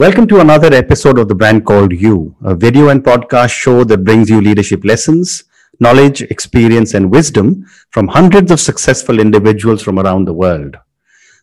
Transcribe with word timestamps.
Welcome 0.00 0.28
to 0.28 0.38
another 0.38 0.72
episode 0.72 1.18
of 1.18 1.26
the 1.26 1.34
brand 1.34 1.66
called 1.66 1.90
You, 1.90 2.36
a 2.44 2.54
video 2.54 2.90
and 2.90 3.02
podcast 3.02 3.50
show 3.50 3.82
that 3.82 4.04
brings 4.04 4.30
you 4.30 4.40
leadership 4.40 4.84
lessons, 4.84 5.42
knowledge, 5.80 6.22
experience, 6.22 6.94
and 6.94 7.10
wisdom 7.10 7.66
from 7.90 8.06
hundreds 8.06 8.52
of 8.52 8.60
successful 8.60 9.18
individuals 9.18 9.82
from 9.82 9.98
around 9.98 10.26
the 10.26 10.32
world. 10.32 10.76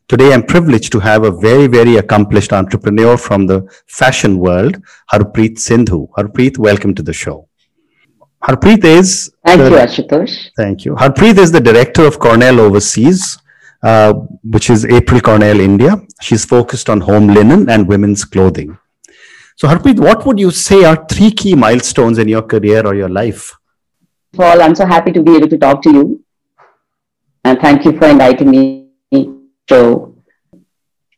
Today, 0.07 0.33
I'm 0.33 0.43
privileged 0.43 0.93
to 0.93 1.01
have 1.01 1.25
a 1.25 1.31
very, 1.31 1.67
very 1.67 1.97
accomplished 1.97 2.53
entrepreneur 2.53 3.17
from 3.17 3.45
the 3.45 3.69
fashion 3.87 4.39
world, 4.39 4.81
Harpreet 5.11 5.59
Sindhu. 5.59 6.07
Harpreet, 6.17 6.57
welcome 6.57 6.95
to 6.95 7.03
the 7.03 7.11
show. 7.11 7.49
Harpreet 8.41 8.85
is. 8.85 9.33
Thank 9.45 9.63
the, 9.63 9.69
you, 9.69 9.75
Ashutosh. 9.75 10.51
Thank 10.55 10.85
you. 10.85 10.95
Harpreet 10.95 11.37
is 11.39 11.51
the 11.51 11.59
director 11.59 12.05
of 12.05 12.19
Cornell 12.19 12.61
Overseas, 12.61 13.37
uh, 13.85 14.13
which 14.43 14.71
is 14.71 14.83
April 14.85 15.21
Cornell 15.21 15.59
India. 15.59 15.95
She's 16.19 16.43
focused 16.43 16.89
on 16.89 17.01
home 17.01 17.27
linen 17.27 17.69
and 17.69 17.87
women's 17.87 18.25
clothing. 18.25 18.77
So, 19.57 19.67
Harpreet, 19.67 19.99
what 19.99 20.25
would 20.25 20.39
you 20.39 20.49
say 20.49 20.83
are 20.83 21.05
three 21.05 21.29
key 21.31 21.53
milestones 21.55 22.17
in 22.17 22.27
your 22.27 22.41
career 22.41 22.85
or 22.85 22.95
your 22.95 23.09
life? 23.09 23.53
Paul, 24.33 24.63
I'm 24.63 24.75
so 24.75 24.87
happy 24.87 25.11
to 25.11 25.21
be 25.21 25.35
able 25.35 25.47
to 25.49 25.57
talk 25.57 25.83
to 25.83 25.91
you. 25.91 26.23
And 27.43 27.59
thank 27.59 27.85
you 27.85 27.97
for 27.97 28.07
inviting 28.07 28.49
me. 28.49 28.87
So, 29.69 30.15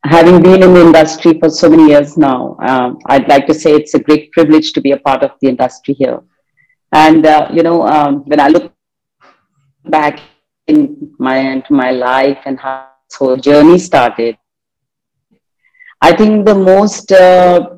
having 0.04 0.44
been 0.44 0.62
in 0.62 0.74
the 0.74 0.82
industry 0.82 1.40
for 1.40 1.50
so 1.50 1.70
many 1.70 1.88
years 1.88 2.18
now, 2.18 2.58
um, 2.60 3.00
I'd 3.06 3.30
like 3.30 3.48
to 3.48 3.54
say 3.54 3.76
it's 3.76 3.94
a 3.94 4.00
great 4.00 4.32
privilege 4.34 4.74
to 4.74 4.82
be 4.82 4.92
a 4.92 4.98
part 4.98 5.24
of 5.24 5.32
the 5.42 5.48
industry 5.48 5.94
here. 5.94 6.20
And, 6.92 7.26
uh, 7.26 7.48
you 7.52 7.64
know, 7.64 7.88
um, 7.88 8.24
when 8.26 8.42
I 8.42 8.50
look 8.50 8.74
back 9.86 10.20
in 10.68 11.14
my 11.18 11.64
my 11.70 11.92
life 11.92 12.40
and 12.46 12.60
how 12.60 12.90
this 13.10 13.18
whole 13.18 13.38
journey 13.38 13.80
started. 13.80 14.38
I 16.02 16.16
think 16.16 16.46
the 16.46 16.56
most 16.56 17.12
uh, 17.12 17.78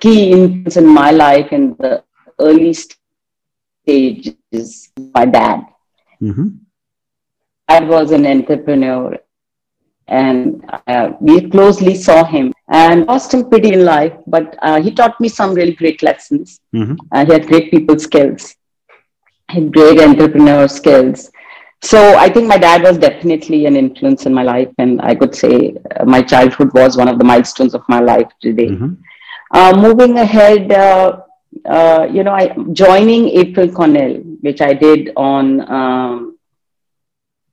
key 0.00 0.32
influence 0.32 0.76
in 0.76 0.86
my 0.86 1.10
life 1.10 1.52
in 1.52 1.76
the 1.78 2.02
early 2.40 2.72
stage 2.72 4.34
is 4.50 4.90
my 5.14 5.26
dad. 5.26 5.66
Mm-hmm. 6.22 6.48
Dad 7.68 7.88
was 7.88 8.10
an 8.12 8.26
entrepreneur, 8.26 9.18
and 10.08 10.64
uh, 10.86 11.10
we 11.20 11.50
closely 11.50 11.94
saw 11.94 12.24
him 12.24 12.52
and 12.68 13.06
lost 13.06 13.34
him 13.34 13.48
pretty 13.50 13.72
in 13.72 13.84
life. 13.84 14.14
But 14.26 14.56
uh, 14.62 14.80
he 14.80 14.92
taught 14.92 15.20
me 15.20 15.28
some 15.28 15.54
really 15.54 15.74
great 15.74 16.02
lessons. 16.02 16.60
Mm-hmm. 16.74 16.94
Uh, 17.12 17.24
he 17.26 17.32
had 17.32 17.46
great 17.46 17.70
people 17.70 17.98
skills, 17.98 18.54
he 19.50 19.60
had 19.60 19.72
great 19.72 20.00
entrepreneur 20.00 20.68
skills, 20.68 21.30
so 21.86 21.98
I 22.16 22.28
think 22.28 22.46
my 22.48 22.58
dad 22.58 22.82
was 22.82 22.98
definitely 22.98 23.66
an 23.66 23.76
influence 23.76 24.26
in 24.26 24.34
my 24.34 24.42
life, 24.42 24.72
and 24.78 25.00
I 25.00 25.14
could 25.14 25.34
say 25.34 25.76
uh, 25.94 26.04
my 26.04 26.22
childhood 26.22 26.72
was 26.74 26.96
one 26.96 27.08
of 27.08 27.18
the 27.18 27.24
milestones 27.24 27.74
of 27.74 27.82
my 27.88 28.00
life 28.00 28.30
today. 28.40 28.68
Mm-hmm. 28.68 28.94
Uh, 29.58 29.72
moving 29.86 30.18
ahead, 30.18 30.72
uh, 30.72 31.20
uh 31.64 32.08
you 32.10 32.24
know, 32.24 32.32
I 32.32 32.44
joining 32.72 33.28
April 33.42 33.68
Cornell, 33.70 34.14
which 34.46 34.60
I 34.60 34.72
did 34.74 35.12
on 35.16 35.60
um, 35.80 36.38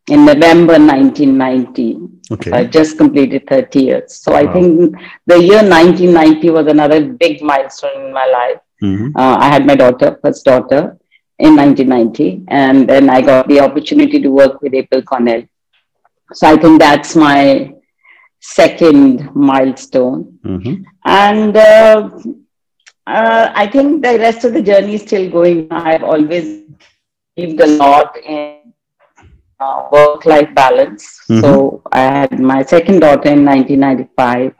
in 0.08 0.26
November 0.26 0.80
1990. 0.80 2.00
Okay. 2.32 2.52
I 2.52 2.64
just 2.66 2.98
completed 2.98 3.48
30 3.48 3.84
years. 3.84 4.16
So 4.16 4.32
wow. 4.32 4.40
I 4.40 4.54
think 4.54 4.96
the 5.28 5.38
year 5.38 5.62
1990 5.62 6.50
was 6.50 6.68
another 6.68 7.06
big 7.06 7.42
milestone 7.42 8.08
in 8.08 8.14
my 8.14 8.26
life. 8.26 8.62
Mm-hmm. 8.82 9.16
Uh, 9.16 9.38
I 9.38 9.48
had 9.48 9.66
my 9.66 9.76
daughter, 9.76 10.20
first 10.22 10.44
daughter, 10.44 10.98
in 11.44 11.56
1990. 11.58 12.46
And 12.48 12.90
then 12.90 13.10
I 13.10 13.22
got 13.22 13.48
the 13.48 13.60
opportunity 13.60 14.22
to 14.22 14.30
work 14.30 14.62
with 14.62 14.74
April 14.74 15.02
Cornell. 15.02 15.44
So 16.34 16.48
I 16.48 16.56
think 16.58 16.80
that's 16.80 17.16
my 17.16 17.74
second 18.40 19.30
milestone. 19.36 20.40
Mm-hmm. 20.46 20.84
And 21.06 21.58
uh, 21.58 22.10
uh, 23.06 23.52
I 23.54 23.68
think 23.68 24.04
the 24.04 24.18
rest 24.20 24.46
of 24.46 24.54
the 24.54 24.62
journey 24.62 24.96
is 24.96 25.02
still 25.02 25.30
going. 25.30 25.68
I've 25.72 26.04
always 26.04 26.64
believed 27.36 27.60
a 27.62 27.68
lot 27.68 28.18
in 28.18 28.74
uh, 29.60 29.90
work 29.92 30.26
life 30.26 30.54
balance. 30.56 31.04
Mm-hmm. 31.30 31.42
So 31.42 31.82
I 31.92 32.04
had 32.20 32.40
my 32.40 32.64
second 32.64 33.00
daughter 33.02 33.30
in 33.30 33.46
1995. 33.46 34.56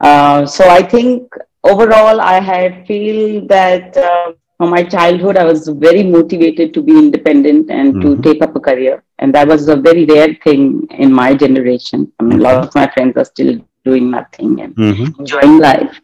Uh, 0.00 0.46
so 0.46 0.68
I 0.68 0.82
think 0.82 1.34
overall, 1.64 2.20
I 2.20 2.40
had 2.40 2.86
feel 2.86 3.46
that 3.48 3.96
uh, 3.96 4.32
from 4.56 4.70
my 4.70 4.82
childhood, 4.82 5.36
I 5.36 5.44
was 5.44 5.68
very 5.68 6.02
motivated 6.02 6.72
to 6.74 6.82
be 6.82 6.92
independent 6.92 7.70
and 7.70 7.94
mm-hmm. 7.94 8.22
to 8.22 8.22
take 8.22 8.42
up 8.42 8.54
a 8.54 8.60
career. 8.60 9.02
And 9.18 9.34
that 9.34 9.48
was 9.48 9.68
a 9.68 9.76
very 9.76 10.04
rare 10.04 10.34
thing 10.44 10.86
in 10.90 11.12
my 11.12 11.34
generation. 11.34 12.12
I 12.18 12.22
mean, 12.24 12.40
a 12.40 12.42
lot 12.42 12.64
of 12.64 12.74
my 12.74 12.86
friends 12.88 13.16
are 13.16 13.24
still 13.24 13.60
doing 13.84 14.10
nothing 14.10 14.60
and 14.60 14.74
mm-hmm. 14.74 15.20
enjoying 15.20 15.58
life. 15.58 16.00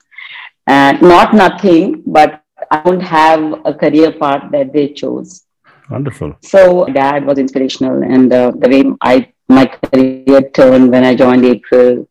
And 0.66 1.00
not 1.00 1.34
nothing, 1.34 2.02
but 2.06 2.42
I 2.70 2.82
don't 2.82 3.00
have 3.00 3.60
a 3.64 3.74
career 3.74 4.12
path 4.12 4.50
that 4.52 4.72
they 4.72 4.88
chose. 4.92 5.44
Wonderful. 5.90 6.36
So, 6.42 6.86
dad 6.86 7.26
was 7.26 7.38
inspirational, 7.38 8.02
and 8.04 8.32
uh, 8.32 8.52
the 8.54 8.68
way 8.68 8.84
I 9.00 9.32
my 9.48 9.66
career 9.66 10.42
turned 10.50 10.92
when 10.92 11.04
I 11.04 11.16
joined 11.16 11.44
April 11.44 12.08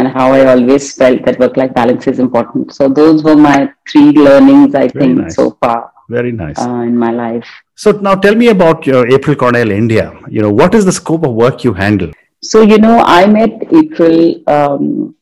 and 0.00 0.08
how 0.16 0.26
I 0.32 0.46
always 0.52 0.84
felt 1.00 1.24
that 1.26 1.38
work 1.38 1.56
life 1.60 1.72
balance 1.74 2.06
is 2.12 2.18
important. 2.26 2.74
So 2.74 2.88
those 2.88 3.22
were 3.22 3.36
my 3.36 3.56
three 3.90 4.12
learnings, 4.26 4.74
I 4.74 4.86
Very 4.88 5.00
think, 5.00 5.18
nice. 5.18 5.34
so 5.34 5.50
far. 5.62 5.92
Very 6.08 6.32
nice. 6.32 6.58
Uh, 6.58 6.80
in 6.90 6.96
my 6.96 7.10
life. 7.10 7.48
So 7.74 7.92
now 8.06 8.14
tell 8.14 8.34
me 8.34 8.48
about 8.48 8.86
your 8.86 9.02
April 9.16 9.36
Cornell 9.36 9.70
India. 9.70 10.06
You 10.28 10.42
know, 10.42 10.52
what 10.60 10.74
is 10.74 10.86
the 10.90 10.96
scope 11.00 11.24
of 11.24 11.34
work 11.34 11.64
you 11.64 11.74
handle? 11.74 12.10
So, 12.42 12.62
you 12.62 12.78
know, 12.78 12.96
I 13.18 13.26
met 13.26 13.52
April 13.80 14.42
um, 14.56 15.14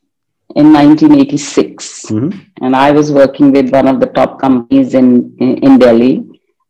in 0.55 0.71
1986, 0.73 2.05
mm-hmm. 2.05 2.39
and 2.61 2.75
I 2.75 2.91
was 2.91 3.11
working 3.11 3.51
with 3.51 3.71
one 3.71 3.87
of 3.87 3.99
the 3.99 4.07
top 4.07 4.39
companies 4.39 4.93
in, 4.93 5.35
in, 5.39 5.57
in 5.57 5.77
Delhi, 5.77 6.13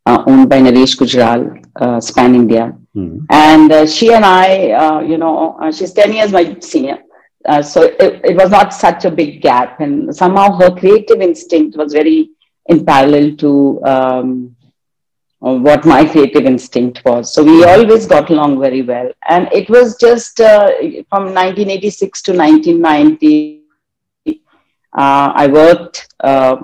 uh, 0.08 0.24
owned 0.26 0.50
by 0.50 0.60
Naresh 0.62 0.96
Gujral, 1.02 1.64
uh, 1.76 2.02
Span 2.02 2.34
India. 2.34 2.76
Mm-hmm. 2.96 3.26
And 3.30 3.72
uh, 3.72 3.86
she 3.86 4.12
and 4.14 4.26
I, 4.26 4.72
uh, 4.72 5.00
you 5.02 5.20
know, 5.20 5.58
uh, 5.62 5.72
she's 5.72 5.94
10 5.94 6.14
years 6.14 6.32
my 6.32 6.58
senior 6.60 6.98
uh, 7.46 7.62
so 7.62 7.84
it, 7.84 8.22
it, 8.24 8.36
was 8.36 8.50
not 8.50 8.74
such 8.74 9.06
a 9.06 9.12
big 9.12 9.42
gap 9.42 9.80
and 9.80 10.14
somehow 10.16 10.52
her 10.58 10.72
creative 10.76 11.22
instinct 11.22 11.78
was 11.78 11.94
very 11.94 12.30
in 12.68 12.86
parallel 12.86 13.36
to 13.36 13.84
um, 13.86 14.56
what 15.40 15.86
my 15.86 16.06
creative 16.06 16.46
instinct 16.46 17.02
was 17.06 17.34
so 17.34 17.44
we 17.44 17.64
always 17.64 18.06
got 18.06 18.30
along 18.30 18.60
very 18.60 18.82
well 18.82 19.12
and 19.30 19.48
it 19.54 19.70
was 19.70 19.96
just 19.98 20.40
uh, 20.42 20.70
from 21.10 21.34
1986 21.34 22.22
to 22.24 22.32
1990 22.34 23.64
uh, 24.28 24.36
i 24.94 25.48
worked 25.48 26.14
uh, 26.20 26.58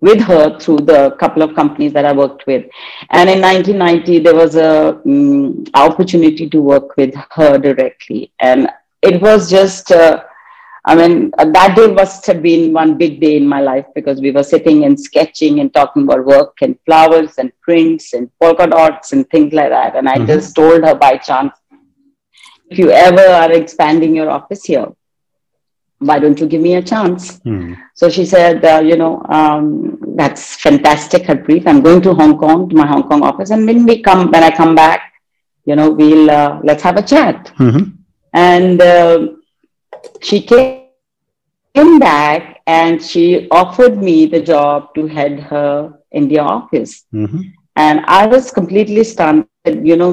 with 0.00 0.20
her 0.20 0.58
through 0.58 0.78
the 0.78 1.16
couple 1.18 1.42
of 1.42 1.54
companies 1.54 1.92
that 1.92 2.04
I 2.04 2.12
worked 2.12 2.46
with. 2.46 2.66
And 3.10 3.28
in 3.28 3.40
1990, 3.40 4.20
there 4.20 4.34
was 4.34 4.54
a 4.54 5.00
um, 5.04 5.64
opportunity 5.74 6.48
to 6.48 6.60
work 6.60 6.96
with 6.96 7.14
her 7.32 7.58
directly. 7.58 8.32
And 8.38 8.68
it 9.02 9.20
was 9.20 9.50
just, 9.50 9.92
uh, 9.92 10.24
I 10.84 10.94
mean, 10.94 11.32
uh, 11.38 11.44
that 11.50 11.76
day 11.76 11.92
must 11.92 12.26
have 12.26 12.42
been 12.42 12.72
one 12.72 12.96
big 12.96 13.20
day 13.20 13.36
in 13.36 13.46
my 13.46 13.60
life 13.60 13.86
because 13.94 14.20
we 14.20 14.30
were 14.30 14.42
sitting 14.42 14.84
and 14.84 14.98
sketching 14.98 15.60
and 15.60 15.72
talking 15.72 16.04
about 16.04 16.24
work 16.24 16.56
and 16.62 16.78
flowers 16.86 17.38
and 17.38 17.52
prints 17.60 18.14
and 18.14 18.30
polka 18.40 18.66
dots 18.66 19.12
and 19.12 19.28
things 19.28 19.52
like 19.52 19.70
that. 19.70 19.96
And 19.96 20.08
I 20.08 20.16
mm-hmm. 20.16 20.26
just 20.26 20.54
told 20.54 20.84
her 20.84 20.94
by 20.94 21.18
chance, 21.18 21.52
if 22.70 22.78
you 22.78 22.90
ever 22.90 23.20
are 23.20 23.52
expanding 23.52 24.14
your 24.14 24.30
office 24.30 24.64
here, 24.64 24.88
why 25.98 26.18
don't 26.18 26.38
you 26.38 26.46
give 26.46 26.60
me 26.60 26.76
a 26.76 26.82
chance? 26.82 27.40
Mm. 27.40 27.76
So 27.94 28.08
she 28.08 28.24
said, 28.24 28.64
uh, 28.64 28.80
you 28.80 28.96
know, 28.96 29.22
um, 29.28 29.98
that's 30.16 30.56
fantastic, 30.56 31.24
Harpreet. 31.24 31.66
I'm 31.66 31.80
going 31.80 32.00
to 32.02 32.14
Hong 32.14 32.38
Kong, 32.38 32.68
to 32.68 32.76
my 32.76 32.86
Hong 32.86 33.02
Kong 33.08 33.22
office. 33.22 33.50
And 33.50 33.66
when 33.66 33.84
we 33.84 34.00
come, 34.00 34.30
when 34.30 34.44
I 34.44 34.50
come 34.50 34.74
back, 34.74 35.12
you 35.64 35.74
know, 35.74 35.90
we'll, 35.90 36.30
uh, 36.30 36.60
let's 36.62 36.82
have 36.82 36.96
a 36.96 37.02
chat. 37.02 37.52
Mm-hmm. 37.58 37.97
And 38.38 38.80
uh, 38.80 39.28
she 40.20 40.40
came 40.40 41.98
back 41.98 42.62
and 42.66 43.02
she 43.02 43.48
offered 43.50 43.96
me 44.08 44.26
the 44.26 44.40
job 44.40 44.94
to 44.94 45.06
head 45.06 45.40
her 45.40 45.98
India 46.12 46.42
office. 46.42 47.04
Mm-hmm. 47.12 47.42
And 47.76 48.04
I 48.06 48.26
was 48.26 48.50
completely 48.50 49.04
stunned. 49.04 49.46
You 49.64 49.96
know, 49.96 50.12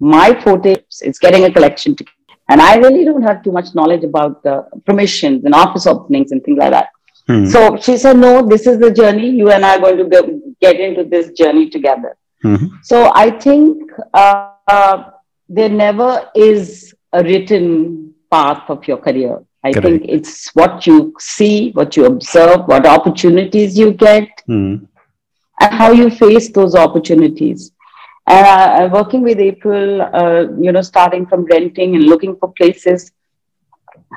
my 0.00 0.28
forte 0.42 0.76
is 1.02 1.18
getting 1.18 1.44
a 1.44 1.52
collection 1.52 1.96
together. 1.96 2.12
And 2.48 2.62
I 2.62 2.76
really 2.76 3.04
don't 3.04 3.22
have 3.22 3.42
too 3.42 3.52
much 3.52 3.74
knowledge 3.74 4.04
about 4.04 4.42
the 4.42 4.64
permissions 4.86 5.44
and 5.44 5.54
office 5.54 5.86
openings 5.86 6.32
and 6.32 6.42
things 6.44 6.58
like 6.58 6.70
that. 6.70 6.88
Mm-hmm. 7.28 7.50
So 7.50 7.76
she 7.76 7.96
said, 7.96 8.16
No, 8.16 8.46
this 8.46 8.66
is 8.66 8.78
the 8.78 8.90
journey. 8.90 9.30
You 9.30 9.50
and 9.50 9.64
I 9.66 9.76
are 9.76 9.80
going 9.80 9.98
to 9.98 10.04
go, 10.04 10.40
get 10.60 10.78
into 10.78 11.04
this 11.04 11.32
journey 11.32 11.68
together. 11.68 12.16
Mm-hmm. 12.44 12.76
So 12.82 13.10
I 13.14 13.30
think 13.30 13.90
uh, 14.14 14.52
uh, 14.68 15.10
there 15.48 15.68
never 15.68 16.30
is 16.34 16.94
a 17.16 17.22
written 17.22 18.14
path 18.30 18.64
of 18.68 18.86
your 18.88 18.98
career. 18.98 19.42
I 19.64 19.72
Correct. 19.72 19.86
think 19.86 20.04
it's 20.16 20.50
what 20.54 20.86
you 20.86 21.14
see, 21.18 21.72
what 21.72 21.96
you 21.96 22.04
observe, 22.06 22.66
what 22.66 22.86
opportunities 22.86 23.78
you 23.78 23.92
get, 23.92 24.28
mm. 24.48 24.86
and 25.60 25.74
how 25.80 25.90
you 25.92 26.10
face 26.10 26.50
those 26.52 26.74
opportunities. 26.74 27.72
And 28.28 28.46
uh, 28.46 28.88
working 28.92 29.22
with 29.22 29.38
April, 29.38 30.02
uh, 30.02 30.42
you 30.60 30.72
know, 30.72 30.82
starting 30.82 31.26
from 31.26 31.44
renting 31.44 31.94
and 31.96 32.04
looking 32.04 32.36
for 32.36 32.52
places, 32.52 33.12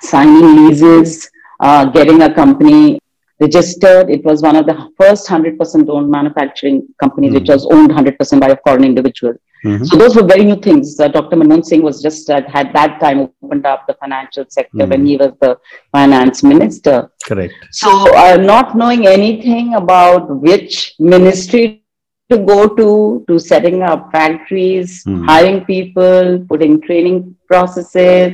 signing 0.02 0.68
leases, 0.68 1.30
uh, 1.60 1.86
getting 1.86 2.22
a 2.22 2.34
company 2.34 3.00
registered. 3.40 4.10
It 4.10 4.24
was 4.24 4.42
one 4.42 4.56
of 4.56 4.66
the 4.66 4.92
first 5.00 5.28
100% 5.28 5.90
owned 5.90 6.10
manufacturing 6.12 6.88
companies, 7.00 7.32
Mm. 7.32 7.40
which 7.40 7.50
was 7.50 7.66
owned 7.74 7.92
100% 7.92 8.42
by 8.42 8.50
a 8.50 8.58
foreign 8.66 8.84
individual. 8.84 9.36
Mhm. 9.66 9.86
So 9.86 9.98
those 9.98 10.16
were 10.16 10.24
very 10.24 10.46
new 10.46 10.56
things. 10.56 11.00
Uh, 11.00 11.08
Dr. 11.08 11.36
Manmohan 11.36 11.64
Singh 11.66 11.82
was 11.82 12.02
just 12.02 12.30
uh, 12.30 12.42
had 12.48 12.72
that 12.74 13.00
time 13.00 13.20
opened 13.44 13.66
up 13.66 13.86
the 13.88 13.96
financial 13.96 14.46
sector 14.50 14.86
Mm. 14.86 14.90
when 14.90 15.06
he 15.06 15.18
was 15.18 15.32
the 15.42 15.58
finance 15.92 16.44
minister. 16.44 17.10
Correct. 17.26 17.54
So, 17.72 17.90
uh, 18.16 18.38
not 18.38 18.76
knowing 18.78 19.08
anything 19.08 19.74
about 19.76 20.30
which 20.48 20.96
ministry 21.00 21.84
to 22.32 22.38
go 22.38 22.68
to, 22.68 23.26
to 23.28 23.40
setting 23.40 23.82
up 23.82 24.12
factories, 24.12 25.02
Hmm. 25.04 25.24
hiring 25.30 25.66
people, 25.66 26.46
putting 26.48 26.80
training 26.80 27.36
processes, 27.48 28.34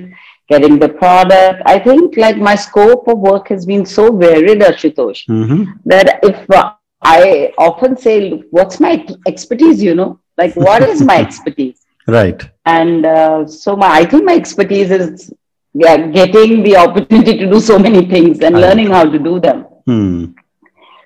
getting 0.50 0.77
the 0.80 0.89
product. 0.89 1.62
I 1.66 1.80
think 1.80 2.18
like 2.18 2.38
my 2.38 2.56
scope 2.56 3.07
of 3.07 3.18
work 3.19 3.48
has 3.48 3.66
been 3.66 3.86
so 3.86 4.12
varied, 4.12 4.60
Ashutosh, 4.62 5.22
Mhm. 5.30 5.66
that 5.86 6.19
if 6.24 6.38
uh, 6.51 6.72
I 7.01 7.54
often 7.57 7.95
say, 7.98 8.30
"Look, 8.30 8.44
what's 8.51 8.80
my 8.80 8.94
expertise, 9.31 9.81
you 9.81 9.95
know, 9.95 10.19
like 10.38 10.56
what 10.56 10.84
is 10.84 11.02
my 11.02 11.18
expertise? 11.18 11.82
Right. 12.08 12.40
And 12.66 13.04
uh, 13.04 13.48
so 13.48 13.76
my, 13.76 13.88
I 13.88 14.06
think 14.06 14.26
my 14.26 14.36
expertise 14.36 14.92
is 14.92 15.34
yeah, 15.74 15.98
getting 16.08 16.62
the 16.62 16.76
opportunity 16.78 17.38
to 17.40 17.50
do 17.50 17.60
so 17.60 17.80
many 17.80 18.06
things 18.08 18.40
and 18.42 18.56
Right. 18.56 18.62
learning 18.62 18.92
how 18.92 19.06
to 19.10 19.18
do 19.18 19.40
them. 19.40 19.64
Hmm. 19.86 20.26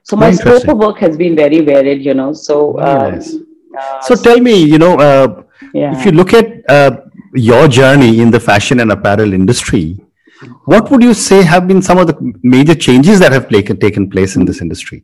So 0.03 0.17
my 0.17 0.31
scope 0.31 0.67
of 0.67 0.77
work 0.77 0.97
has 0.99 1.15
been 1.15 1.35
very 1.35 1.61
varied, 1.61 2.03
you 2.03 2.13
know. 2.13 2.33
So, 2.33 2.73
Very 2.73 2.89
um, 2.89 3.11
nice. 3.13 3.35
uh, 3.79 4.01
So 4.01 4.15
tell 4.15 4.39
me, 4.39 4.55
you 4.63 4.77
know, 4.77 4.97
uh, 4.99 5.43
yeah. 5.73 5.97
if 5.97 6.05
you 6.05 6.11
look 6.11 6.33
at 6.33 6.47
uh, 6.69 6.91
your 7.33 7.67
journey 7.67 8.19
in 8.19 8.31
the 8.31 8.39
fashion 8.39 8.79
and 8.79 8.91
apparel 8.91 9.33
industry, 9.33 9.97
what 10.65 10.89
would 10.91 11.03
you 11.03 11.13
say 11.13 11.43
have 11.43 11.67
been 11.67 11.81
some 11.81 11.97
of 11.97 12.07
the 12.07 12.33
major 12.43 12.75
changes 12.75 13.19
that 13.19 13.31
have 13.31 13.49
taken 13.49 13.77
taken 13.77 14.09
place 14.09 14.35
in 14.35 14.45
this 14.45 14.61
industry? 14.61 15.03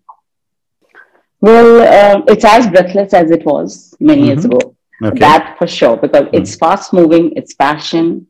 Well, 1.42 1.82
uh, 1.82 2.22
it's 2.28 2.46
as 2.46 2.68
breathless 2.68 3.14
as 3.14 3.32
it 3.32 3.46
was 3.46 3.94
many 4.00 4.26
years 4.28 4.46
Mhm. 4.46 4.46
ago. 4.46 4.76
Okay. 5.04 5.20
That 5.20 5.56
for 5.58 5.68
sure, 5.68 5.98
because 5.98 6.28
it's 6.34 6.56
fast 6.56 6.94
moving, 6.94 7.32
it's 7.36 7.54
fashion. 7.54 8.28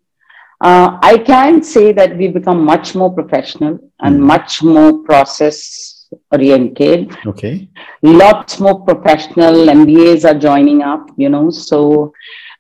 Uh, 0.62 0.98
I 1.02 1.18
can 1.18 1.62
say 1.64 1.92
that 1.94 2.18
we've 2.18 2.34
become 2.34 2.64
much 2.66 2.96
more 2.96 3.12
professional 3.14 3.80
and 4.02 4.20
Mhm. 4.20 4.26
much 4.34 4.64
more 4.64 4.94
process 5.10 6.08
oriented. 6.32 7.16
okay. 7.28 7.68
lots 8.04 8.60
more 8.60 8.80
professional 8.90 9.70
MBAs 9.70 10.24
are 10.30 10.38
joining 10.38 10.82
up, 10.84 11.10
you 11.18 11.30
know. 11.30 11.50
So, 11.50 12.14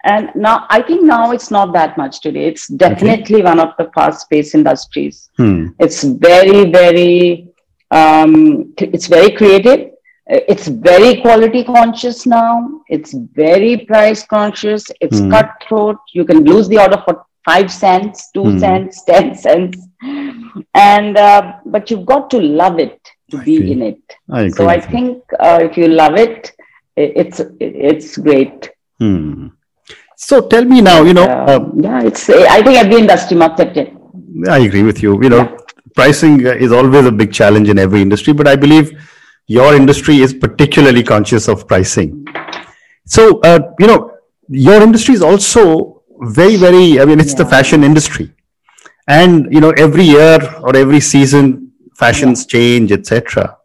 And 0.05 0.31
now 0.35 0.67
I 0.71 0.83
think 0.83 1.03
now 1.03 1.31
it's 1.33 1.51
not 1.51 1.73
that 1.73 1.97
much 1.97 2.21
today. 2.21 2.47
It's 2.47 2.69
definitely 2.69 3.43
one 3.43 3.59
of 3.61 3.71
the 3.79 3.91
fast-paced 3.95 4.55
industries. 4.55 5.31
Hmm. 5.37 5.67
It's 5.79 6.03
very, 6.03 6.71
very, 6.71 7.49
um, 7.91 8.75
it's 8.79 9.07
very 9.07 9.31
creative. 9.33 9.81
Uh, 10.33 10.41
It's 10.53 10.69
very 10.69 11.21
quality 11.21 11.65
conscious 11.65 12.27
now. 12.27 12.81
It's 12.89 13.13
very 13.45 13.79
price 13.91 14.25
conscious. 14.27 14.85
It's 15.01 15.21
Hmm. 15.21 15.31
cutthroat. 15.35 15.97
You 16.15 16.25
can 16.25 16.45
lose 16.45 16.69
the 16.69 16.79
order 16.79 17.01
for 17.05 17.25
five 17.45 17.71
cents, 17.71 18.31
two 18.33 18.51
Hmm. 18.51 18.59
cents, 18.59 19.03
ten 19.09 19.35
cents, 19.35 19.79
and 20.75 21.17
uh, 21.17 21.53
but 21.67 21.91
you've 21.91 22.07
got 22.07 22.31
to 22.31 22.39
love 22.39 22.79
it 22.79 22.99
to 23.31 23.37
I 23.37 23.43
be 23.43 23.57
agree. 23.57 23.73
in 23.73 23.83
it. 23.83 24.01
I 24.31 24.43
agree. 24.43 24.57
So 24.57 24.69
I 24.69 24.81
think 24.81 25.23
uh, 25.39 25.59
if 25.63 25.77
you 25.77 25.89
love 25.89 26.17
it, 26.17 26.53
it's 26.97 27.41
it's 27.61 28.17
great. 28.19 28.71
Hmm. 28.99 29.49
So 30.17 30.47
tell 30.49 30.65
me 30.65 30.81
now, 30.81 31.03
you 31.03 31.15
know, 31.15 31.25
Uh, 31.25 31.47
uh, 31.47 31.61
yeah, 31.75 32.03
it's. 32.03 32.29
I 32.31 32.63
think 32.63 32.77
every 32.79 32.97
industry 32.99 33.37
must 33.37 33.59
have 33.59 33.77
it. 33.77 33.93
I 34.49 34.59
agree 34.61 34.83
with 34.83 35.03
you. 35.03 35.21
You 35.23 35.29
know, 35.31 35.57
pricing 35.95 36.47
uh, 36.47 36.51
is 36.53 36.73
always 36.73 37.07
a 37.07 37.13
big 37.13 37.33
challenge 37.33 37.69
in 37.69 37.79
every 37.79 38.03
industry, 38.03 38.33
but 38.33 38.49
I 38.49 38.57
believe 38.57 38.91
your 39.47 39.75
industry 39.75 40.19
is 40.19 40.33
particularly 40.35 41.03
conscious 41.03 41.49
of 41.49 41.67
pricing. 41.69 42.27
So, 43.07 43.41
uh, 43.41 43.61
you 43.79 43.87
know, 43.87 44.11
your 44.49 44.83
industry 44.83 45.15
is 45.15 45.23
also 45.23 45.94
very, 46.21 46.57
very, 46.57 47.01
I 47.01 47.05
mean, 47.05 47.21
it's 47.21 47.35
the 47.35 47.45
fashion 47.45 47.85
industry. 47.85 48.33
And, 49.09 49.53
you 49.53 49.61
know, 49.61 49.71
every 49.71 50.05
year 50.05 50.39
or 50.61 50.77
every 50.77 51.01
season, 51.01 51.73
fashions 51.97 52.47
change, 52.47 52.93
etc. 52.93 53.57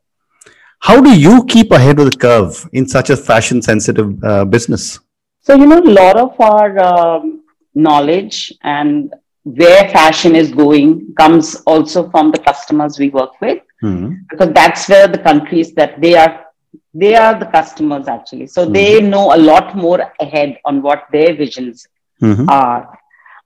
How 0.80 1.01
do 1.01 1.18
you 1.18 1.46
keep 1.46 1.72
ahead 1.72 2.00
of 2.00 2.12
the 2.12 2.18
curve 2.18 2.68
in 2.74 2.88
such 2.88 3.10
a 3.10 3.18
fashion 3.18 3.62
sensitive 3.62 4.24
uh, 4.24 4.46
business? 4.46 5.00
So, 5.42 5.56
you 5.56 5.66
know, 5.66 5.80
a 5.80 5.92
lot 6.01 6.18
of 6.18 6.40
our 6.40 6.78
um, 6.80 7.44
knowledge 7.74 8.54
and 8.63 9.13
where 9.44 9.90
fashion 9.90 10.36
is 10.36 10.51
going 10.51 11.13
comes 11.18 11.56
also 11.66 12.10
from 12.10 12.31
the 12.31 12.40
customers 12.40 13.00
we 13.00 13.10
work 13.10 13.40
with, 13.42 13.60
Hmm. 13.81 14.16
because 14.30 14.51
that's 14.54 14.90
where 14.90 15.07
the 15.07 15.18
countries 15.18 15.74
that 15.75 16.01
they 16.01 16.13
are, 16.16 16.46
they 16.94 17.16
are 17.16 17.40
the 17.40 17.46
customers 17.46 18.10
actually. 18.10 18.48
So 18.48 18.66
they 18.66 19.00
know 19.00 19.34
a 19.34 19.38
lot 19.38 19.74
more 19.74 20.12
ahead 20.19 20.57
on 20.66 20.81
what 20.81 21.06
their 21.13 21.34
visions 21.34 21.88
Mhm. 22.21 22.48
are. 22.48 22.88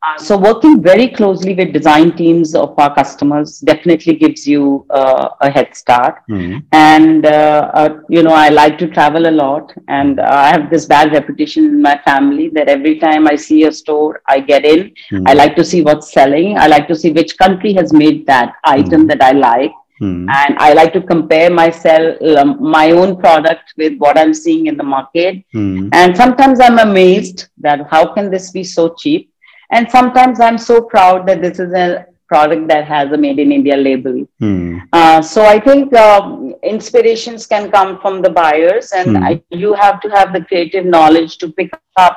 Uh, 0.08 0.18
so 0.18 0.38
working 0.38 0.82
very 0.82 1.08
closely 1.08 1.54
with 1.54 1.72
design 1.74 2.12
teams 2.16 2.56
of 2.56 2.74
our 2.78 2.94
customers 2.94 3.60
definitely 3.60 4.14
gives 4.16 4.48
you 4.48 4.86
uh, 4.90 5.30
a 5.42 5.50
head 5.50 5.76
start 5.76 6.16
Hmm. 6.28 6.58
and 6.72 7.26
uh, 7.26 7.70
uh, 7.74 7.90
you 8.10 8.22
know 8.24 8.34
i 8.34 8.50
like 8.50 8.78
to 8.80 8.88
travel 8.88 9.28
a 9.28 9.32
lot 9.40 9.72
and 9.88 10.20
uh, 10.20 10.24
i 10.30 10.48
have 10.50 10.70
this 10.70 10.86
bad 10.86 11.14
reputation 11.14 11.66
in 11.66 11.82
my 11.82 11.98
family 12.06 12.50
that 12.54 12.68
every 12.70 12.98
time 13.00 13.28
i 13.28 13.36
see 13.36 13.64
a 13.64 13.72
store 13.72 14.22
i 14.28 14.40
get 14.40 14.66
in 14.66 14.92
Hmm. 15.10 15.28
i 15.28 15.34
like 15.34 15.56
to 15.56 15.64
see 15.64 15.82
what's 15.82 16.12
selling 16.14 16.58
i 16.58 16.68
like 16.68 16.88
to 16.88 16.96
see 16.96 17.12
which 17.12 17.38
country 17.38 17.74
has 17.74 17.94
made 17.94 18.26
that 18.28 18.54
item 18.66 19.08
Mhm. 19.08 19.08
that 19.08 19.22
i 19.22 19.32
like 19.32 19.72
Hmm. 20.00 20.26
and 20.40 20.58
i 20.60 20.74
like 20.74 20.92
to 20.94 21.02
compare 21.02 21.50
myself 21.50 22.16
um, 22.40 22.58
my 22.78 22.92
own 22.92 23.16
product 23.18 23.74
with 23.78 23.98
what 23.98 24.18
i'm 24.18 24.34
seeing 24.34 24.68
in 24.68 24.78
the 24.78 24.84
market 24.96 25.44
Hmm. 25.54 25.90
and 25.94 26.16
sometimes 26.16 26.60
i'm 26.60 26.80
amazed 26.80 27.48
that 27.68 27.88
how 27.90 28.06
can 28.14 28.30
this 28.32 28.52
be 28.52 28.64
so 28.64 28.94
cheap 29.02 29.30
and 29.72 29.90
sometimes 29.90 30.40
i'm 30.40 30.58
so 30.58 30.82
proud 30.82 31.28
that 31.28 31.42
this 31.42 31.60
is 31.60 31.74
a 31.74 32.06
product 32.28 32.68
that 32.68 32.86
has 32.86 33.12
a 33.12 33.18
made 33.18 33.40
in 33.40 33.52
india 33.52 33.78
label 33.78 34.18
Hmm. 34.40 34.78
uh, 34.94 35.22
so 35.22 35.44
I 35.46 35.60
think 35.60 35.94
um, 35.96 36.54
inspirations 36.64 37.46
can 37.46 37.70
come 37.72 38.00
from 38.02 38.22
the 38.22 38.30
buyers, 38.30 38.92
and 39.00 39.18
Hmm. 39.18 39.24
I, 39.30 39.32
you 39.64 39.74
have 39.74 40.00
to 40.02 40.10
have 40.10 40.34
the 40.34 40.42
creative 40.50 40.86
knowledge 40.86 41.38
to 41.40 41.50
pick 41.60 41.74
up 41.96 42.08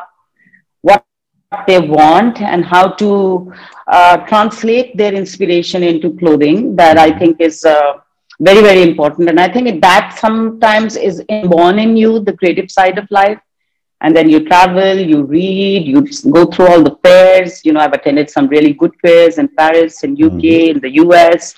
what 0.83 1.05
they 1.67 1.79
want 1.79 2.41
and 2.41 2.65
how 2.65 2.89
to 3.03 3.53
uh, 3.87 4.17
translate 4.29 4.97
their 4.97 5.15
inspiration 5.15 5.83
into 5.83 6.17
clothing. 6.17 6.77
That 6.77 6.99
I 6.99 7.17
think 7.19 7.41
is 7.41 7.65
uh, 7.65 8.01
very 8.41 8.61
very 8.61 8.83
important, 8.83 9.29
and 9.29 9.41
I 9.41 9.49
think 9.49 9.81
that 9.81 10.17
sometimes 10.19 10.97
is 10.97 11.23
born 11.45 11.79
in 11.79 11.97
you, 11.97 12.21
the 12.21 12.37
creative 12.37 12.71
side 12.71 12.99
of 12.99 13.11
life. 13.11 13.39
And 14.03 14.15
then 14.15 14.29
you 14.29 14.47
travel, 14.47 14.95
you 14.99 15.23
read, 15.23 15.87
you 15.87 16.07
go 16.31 16.45
through 16.45 16.67
all 16.69 16.83
the 16.83 16.97
fairs. 17.03 17.65
You 17.65 17.73
know, 17.73 17.81
I've 17.81 17.95
attended 17.95 18.29
some 18.29 18.47
really 18.47 18.75
good 18.75 18.93
fairs 19.01 19.39
in 19.39 19.49
Paris, 19.49 20.05
in 20.05 20.23
UK, 20.23 20.45
in 20.75 20.81
the 20.81 20.91
US 21.05 21.55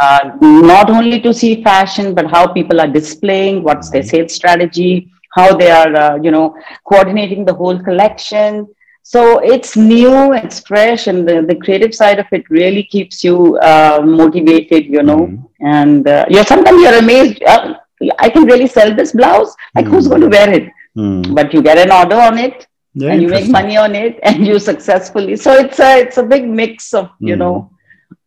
uh, 0.00 0.30
not 0.40 0.90
only 0.90 1.20
to 1.20 1.34
see 1.34 1.62
fashion, 1.62 2.14
but 2.14 2.30
how 2.30 2.46
people 2.46 2.80
are 2.80 2.88
displaying, 2.88 3.62
what's 3.62 3.90
their 3.90 4.02
sales 4.02 4.34
strategy, 4.34 5.10
how 5.34 5.54
they 5.56 5.70
are, 5.70 5.94
uh, 5.94 6.16
you 6.16 6.30
know, 6.30 6.56
coordinating 6.84 7.44
the 7.44 7.54
whole 7.54 7.78
collection. 7.82 8.66
So 9.02 9.38
it's 9.40 9.76
new, 9.76 10.32
it's 10.32 10.60
fresh, 10.60 11.06
and 11.06 11.28
the, 11.28 11.42
the 11.42 11.56
creative 11.56 11.94
side 11.94 12.18
of 12.18 12.26
it 12.32 12.48
really 12.50 12.84
keeps 12.84 13.22
you 13.24 13.56
uh, 13.58 14.00
motivated, 14.04 14.86
you 14.86 15.02
know. 15.02 15.26
Mhm. 15.26 15.44
And 15.60 16.06
uh, 16.08 16.24
you're 16.30 16.44
sometimes 16.44 16.80
you're 16.82 16.98
amazed. 16.98 17.42
Uh, 17.42 17.74
I 18.18 18.28
can 18.30 18.44
really 18.44 18.66
sell 18.66 18.94
this 18.94 19.12
blouse. 19.12 19.54
Like 19.74 19.86
who's 19.86 20.08
going 20.08 20.22
to 20.22 20.28
wear 20.28 20.50
it? 20.50 20.68
Hmm. 20.94 21.22
But 21.34 21.52
you 21.54 21.62
get 21.62 21.78
an 21.78 21.90
order 21.90 22.16
on 22.16 22.38
it, 22.38 22.66
Yeah, 22.94 23.12
and 23.12 23.22
you 23.22 23.28
make 23.28 23.48
money 23.48 23.76
on 23.76 23.94
it, 23.94 24.18
and 24.22 24.46
you 24.46 24.58
successfully. 24.58 25.36
So 25.36 25.52
it's 25.54 25.78
a 25.80 25.98
it's 26.00 26.18
a 26.18 26.22
big 26.34 26.48
mix 26.48 26.92
of 26.94 27.10
you 27.18 27.36
know 27.36 27.70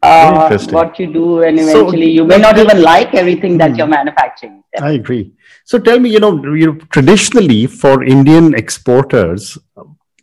uh, 0.04 0.58
what 0.72 1.00
you 1.00 1.12
do, 1.14 1.42
and 1.44 1.60
So- 1.60 1.66
eventually 1.70 2.10
you 2.12 2.26
may 2.26 2.38
not 2.38 2.58
even 2.58 2.82
like 2.82 3.14
everything 3.14 3.58
that 3.60 3.72
Hmm. 3.72 3.78
you're 3.78 3.88
manufacturing. 3.88 4.64
I 4.82 4.92
agree. 4.92 5.32
So 5.64 5.80
tell 5.80 6.00
me, 6.00 6.10
you 6.10 6.20
know, 6.20 6.32
you 6.64 6.74
traditionally 6.96 7.66
for 7.68 8.04
Indian 8.04 8.54
exporters, 8.54 9.58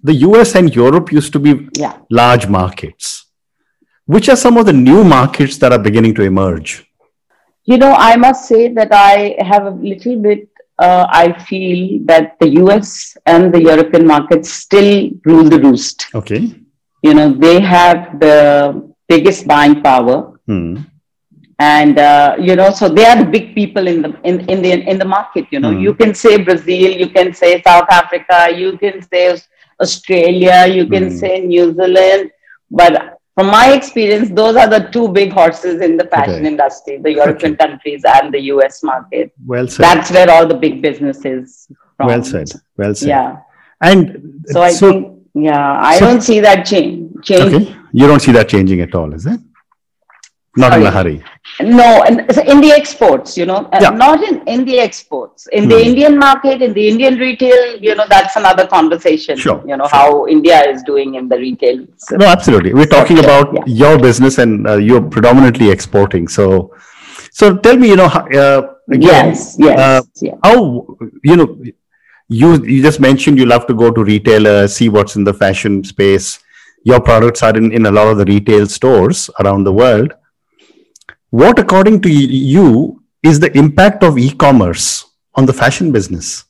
the 0.03 0.15
US 0.29 0.55
and 0.55 0.75
Europe 0.75 1.13
used 1.13 1.33
to 1.33 1.39
be 1.39 1.69
Yeah. 1.83 1.95
large 2.11 2.49
markets. 2.49 3.27
Which 4.07 4.29
are 4.29 4.37
some 4.37 4.57
of 4.57 4.67
the 4.67 4.73
new 4.73 5.05
markets 5.05 5.57
that 5.59 5.73
are 5.73 5.79
beginning 5.89 6.15
to 6.15 6.23
emerge? 6.23 6.85
You 7.65 7.79
know, 7.79 7.93
I 7.97 8.17
must 8.17 8.49
say 8.49 8.69
that 8.79 8.89
I 8.93 9.37
have 9.53 9.67
a 9.67 9.71
little 9.71 10.17
bit. 10.21 10.49
Uh, 10.79 11.07
I 11.09 11.33
feel 11.49 12.01
that 12.07 12.37
the 12.41 12.49
US 12.63 13.17
and 13.27 13.53
the 13.55 13.63
European 13.63 14.07
markets 14.07 14.51
still 14.51 15.11
rule 15.25 15.45
the 15.49 15.61
roost. 15.61 16.07
Okay. 16.15 16.41
You 17.03 17.15
know, 17.15 17.33
they 17.33 17.61
have 17.61 18.19
the 18.19 18.39
biggest 19.09 19.47
buying 19.47 19.81
power. 19.83 20.17
Hmm. 20.47 20.79
And 21.59 21.99
uh, 21.99 22.35
you 22.41 22.57
know, 22.57 22.71
so 22.73 22.89
they 22.89 23.05
are 23.07 23.17
the 23.23 23.31
big 23.37 23.55
people 23.55 23.87
in 23.87 24.03
the 24.03 24.11
in, 24.25 24.41
in 24.53 24.63
the 24.63 24.73
in 24.91 24.99
the 24.99 25.05
market. 25.05 25.47
You 25.51 25.61
know, 25.61 25.73
Hmm. 25.73 25.81
you 25.87 25.95
can 25.95 26.13
say 26.15 26.39
Brazil, 26.43 26.91
you 27.03 27.09
can 27.11 27.33
say 27.33 27.63
South 27.63 27.89
Africa, 27.89 28.39
you 28.63 28.77
can 28.79 29.01
say 29.03 29.39
Australia, 29.87 30.59
you 30.77 30.85
can 30.95 31.05
Hmm. 31.11 31.17
say 31.23 31.33
New 31.55 31.67
Zealand, 31.81 32.31
but 32.83 32.93
from 33.37 33.47
my 33.59 33.67
experience, 33.79 34.29
those 34.41 34.57
are 34.63 34.69
the 34.75 34.81
two 34.95 35.05
big 35.19 35.31
horses 35.41 35.81
in 35.87 35.93
the 36.01 36.07
fashion 36.15 36.41
Okay. 36.43 36.51
industry: 36.53 36.95
the 37.07 37.13
European 37.21 37.55
countries 37.63 38.03
and 38.17 38.33
the 38.37 38.43
US 38.55 38.83
market. 38.91 39.33
Well 39.53 39.69
said. 39.75 39.85
That's 39.87 40.11
where 40.17 40.29
all 40.35 40.47
the 40.55 40.59
big 40.67 40.75
business 40.89 41.25
is. 41.37 41.47
From. 41.97 42.07
well 42.11 42.23
said. 42.33 42.49
Well 42.83 42.95
said. 42.95 43.09
Yeah. 43.15 43.31
And 43.89 44.05
So 44.55 44.61
I 44.69 44.71
think, 44.83 44.99
yeah, 45.49 45.65
I 45.93 45.99
so- 45.99 46.07
don't 46.07 46.23
see 46.31 46.39
that 46.49 46.61
change. 46.73 46.99
Change. 47.31 47.55
okay, 47.55 47.75
you 48.01 48.07
don't 48.11 48.23
see 48.27 48.33
that 48.39 48.49
changing 48.55 48.81
at 48.87 48.95
all, 48.99 49.11
is 49.19 49.27
it? 49.33 49.41
Not 50.55 50.75
in 50.79 50.83
a 50.87 50.91
hurry. 50.91 51.23
No, 51.61 52.03
and 52.03 52.27
so 52.35 52.43
in 52.43 52.61
the 52.61 52.71
exports, 52.73 53.39
you 53.39 53.47
know, 53.47 53.61
uh, 53.73 53.79
Yeah. 53.81 53.91
not 53.91 54.23
in, 54.23 54.43
in 54.47 54.65
the 54.67 54.79
exports. 54.79 55.47
In 55.51 55.67
the 55.69 55.77
Hmm. 55.79 55.89
Indian 55.91 56.19
market, 56.19 56.61
in 56.61 56.75
the 56.75 56.87
Indian 56.89 57.17
retail, 57.19 57.79
you 57.81 57.95
know, 57.95 58.05
that's 58.09 58.37
another 58.37 58.67
conversation. 58.67 59.39
Sure, 59.39 59.63
You 59.67 59.79
know, 59.79 59.89
sure. 59.89 59.99
how 59.99 60.27
India 60.29 60.63
is 60.69 60.83
doing 60.83 61.15
in 61.15 61.29
the 61.29 61.39
retail. 61.39 61.79
So- 61.97 62.17
No, 62.17 62.27
absolutely. 62.27 62.75
We're 62.75 62.93
talking 62.99 63.17
Yeah, 63.17 63.25
about 63.25 63.55
yeah. 63.55 63.63
your 63.67 63.99
business, 63.99 64.37
and 64.39 64.69
uh, 64.69 64.77
you're 64.77 65.01
predominantly 65.01 65.71
exporting. 65.71 66.29
So, 66.29 66.73
so 67.31 67.57
tell 67.57 67.77
me, 67.79 67.89
you 67.89 67.97
know, 67.97 68.11
uh, 68.45 68.61
again, 68.91 69.29
yes, 69.29 69.57
yes, 69.59 69.79
uh, 69.79 70.03
yeah. 70.21 70.35
how 70.45 70.87
you 71.25 71.37
know 71.37 71.49
you 72.29 72.49
you 72.73 72.83
just 72.83 73.01
mentioned 73.01 73.39
you 73.39 73.47
love 73.47 73.67
to 73.67 73.75
go 73.75 73.91
to 73.91 74.05
retailers, 74.05 74.77
see 74.77 74.89
what's 74.91 75.17
in 75.17 75.25
the 75.25 75.33
fashion 75.35 75.83
space. 75.85 76.41
Your 76.85 77.01
products 77.01 77.43
are 77.43 77.57
in 77.57 77.73
in 77.73 77.87
a 77.87 77.91
lot 77.91 78.09
of 78.09 78.19
the 78.19 78.27
retail 78.27 78.67
stores 78.67 79.31
around 79.41 79.65
the 79.65 79.73
world. 79.73 80.13
What, 81.33 81.59
according 81.59 82.03
to 82.03 82.11
you, 82.11 83.03
is 83.23 83.41
the 83.41 83.57
impact 83.57 84.05
of 84.05 84.19
e-commerce 84.19 85.07
on 85.35 85.47
the 85.47 85.53
fashion 85.53 85.91
business? 85.91 86.45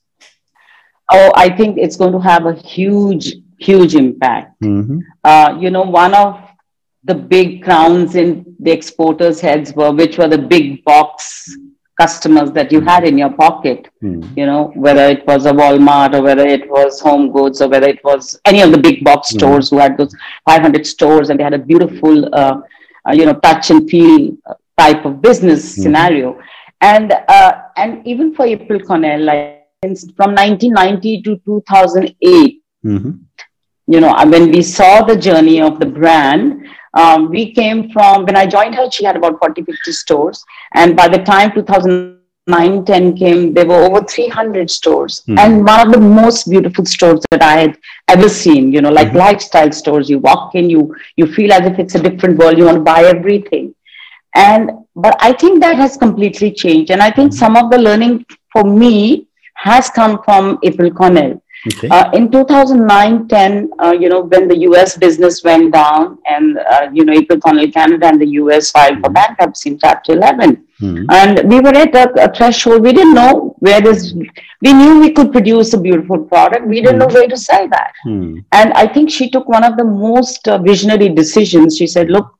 Oh, 1.12 1.30
I 1.36 1.48
think 1.50 1.78
it's 1.78 1.96
going 1.96 2.12
to 2.12 2.18
have 2.20 2.46
a 2.46 2.54
huge, 2.54 3.34
huge 3.58 3.94
impact. 3.94 4.60
Mm-hmm. 4.60 4.98
Uh, 5.22 5.56
you 5.60 5.70
know, 5.70 5.82
one 5.82 6.14
of 6.14 6.40
the 7.04 7.14
big 7.14 7.62
crowns 7.62 8.16
in 8.16 8.56
the 8.58 8.72
exporters' 8.72 9.40
heads 9.40 9.72
were 9.74 9.92
which 9.92 10.18
were 10.18 10.26
the 10.28 10.38
big 10.38 10.82
box 10.84 11.48
customers 12.00 12.50
that 12.52 12.72
you 12.72 12.80
had 12.80 13.04
in 13.04 13.16
your 13.18 13.30
pocket. 13.30 13.88
Mm-hmm. 14.02 14.36
you 14.36 14.46
know, 14.46 14.72
whether 14.74 15.04
it 15.14 15.24
was 15.28 15.46
a 15.46 15.52
Walmart 15.52 16.14
or 16.14 16.22
whether 16.22 16.46
it 16.46 16.68
was 16.68 16.98
Home 17.00 17.30
Goods 17.30 17.60
or 17.62 17.68
whether 17.68 17.86
it 17.86 18.02
was 18.02 18.40
any 18.46 18.62
of 18.62 18.72
the 18.72 18.78
big 18.78 19.04
box 19.04 19.30
Mhm. 19.30 19.38
stores 19.38 19.70
who 19.70 19.78
had 19.78 19.96
those 19.96 20.12
500 20.44 20.84
stores 20.86 21.30
and 21.30 21.38
they 21.38 21.44
had 21.44 21.54
a 21.54 21.64
beautiful, 21.70 22.34
uh, 22.34 22.56
uh, 23.08 23.12
you 23.12 23.26
know, 23.26 23.34
touch 23.34 23.70
and 23.70 23.88
feel 23.88 24.36
uh, 24.46 24.54
type 24.82 25.04
of 25.10 25.22
business 25.28 25.62
Mhm. 25.78 25.82
scenario. 25.82 26.38
And, 26.92 27.12
uh, 27.28 27.52
and 27.76 28.06
even 28.06 28.34
for 28.34 28.46
April 28.56 28.80
Cornell, 28.80 29.20
like 29.32 29.62
since 29.74 30.04
from 30.16 30.34
1990 30.34 31.22
to 31.22 31.36
2008, 31.46 32.62
Mm-hmm. 32.84 33.10
you 33.86 34.00
know, 34.00 34.10
uh, 34.10 34.26
when 34.26 34.50
we 34.50 34.62
saw 34.62 35.02
the 35.04 35.16
journey 35.16 35.60
of 35.60 35.78
the 35.80 35.86
brand, 35.86 36.66
um, 36.94 37.30
we 37.30 37.52
came 37.52 37.90
from, 37.90 38.24
when 38.26 38.36
I 38.36 38.46
joined 38.46 38.74
her, 38.76 38.90
she 38.90 39.04
had 39.04 39.16
about 39.16 39.38
40, 39.40 39.62
50 39.62 39.92
stores. 39.92 40.44
And 40.74 40.96
by 40.96 41.08
the 41.08 41.18
time 41.18 41.52
2009, 41.52 42.84
10 42.84 43.16
came, 43.16 43.54
there 43.54 43.66
were 43.66 43.82
over 43.88 44.02
300 44.04 44.70
stores. 44.70 45.22
Hmm. 45.26 45.38
And 45.38 45.66
one 45.66 45.86
of 45.86 45.92
the 45.92 46.00
most 46.00 46.50
beautiful 46.50 46.84
stores 46.84 47.20
that 47.30 47.42
I 47.42 47.54
had 47.60 47.78
ever 48.08 48.28
seen, 48.28 48.72
you 48.72 48.80
know, 48.82 48.90
like 48.90 49.12
Mhm. 49.12 49.16
lifestyle 49.26 49.72
stores. 49.72 50.10
You 50.10 50.18
walk 50.18 50.54
in, 50.54 50.70
you, 50.70 50.94
you 51.16 51.26
feel 51.26 51.52
as 51.52 51.66
if 51.66 51.78
it's 51.78 51.94
a 51.94 52.02
different 52.08 52.38
world. 52.38 52.58
You 52.58 52.64
want 52.64 52.78
to 52.78 52.82
buy 52.94 53.04
everything. 53.04 53.74
And, 54.34 54.70
but 54.96 55.16
I 55.20 55.32
think 55.32 55.60
that 55.60 55.76
has 55.76 55.96
completely 55.96 56.52
changed. 56.52 56.90
And 56.90 57.02
I 57.02 57.10
think 57.10 57.32
Mhm. 57.32 57.38
some 57.38 57.56
of 57.56 57.70
the 57.70 57.78
learning 57.78 58.24
for 58.52 58.64
me 58.64 59.26
has 59.54 59.90
come 59.90 60.20
from 60.24 60.58
April 60.62 60.90
Cornell. 60.90 61.40
Okay. 61.74 61.88
Uh, 61.88 62.10
in 62.12 62.28
2009 62.28 63.28
10, 63.28 63.70
uh, 63.78 63.92
you 63.92 64.08
know, 64.08 64.22
when 64.22 64.48
the 64.48 64.56
US 64.68 64.96
business 64.96 65.44
went 65.44 65.72
down 65.72 66.18
and, 66.28 66.58
uh, 66.58 66.88
you 66.92 67.04
know, 67.04 67.12
April 67.12 67.38
Cornell 67.38 67.70
Canada 67.70 68.06
and 68.06 68.20
the 68.20 68.26
US 68.40 68.72
filed 68.72 68.98
for 69.00 69.10
bankruptcy 69.10 69.70
in 69.70 69.78
Chapter 69.78 70.12
11. 70.14 70.56
Mhm. 70.80 71.04
And 71.10 71.52
we 71.52 71.60
were 71.60 71.76
at 71.84 71.94
a, 71.94 72.24
a 72.24 72.34
threshold. 72.34 72.82
We 72.82 72.92
didn't 72.92 73.14
know 73.14 73.54
where 73.60 73.80
this, 73.80 74.12
we 74.60 74.72
knew 74.72 74.98
we 74.98 75.10
could 75.12 75.30
produce 75.30 75.72
a 75.74 75.78
beautiful 75.78 76.18
product. 76.24 76.66
We 76.66 76.80
didn't 76.80 76.98
know 76.98 77.06
where 77.06 77.28
to 77.28 77.36
sell 77.36 77.68
that. 77.68 77.92
Mhm. 78.08 78.44
And 78.50 78.72
I 78.72 78.86
think 78.88 79.10
she 79.10 79.30
took 79.30 79.48
one 79.48 79.62
of 79.62 79.76
the 79.76 79.84
most 79.84 80.48
uh, 80.48 80.58
visionary 80.58 81.10
decisions. 81.10 81.76
She 81.76 81.86
said, 81.86 82.10
look, 82.10 82.34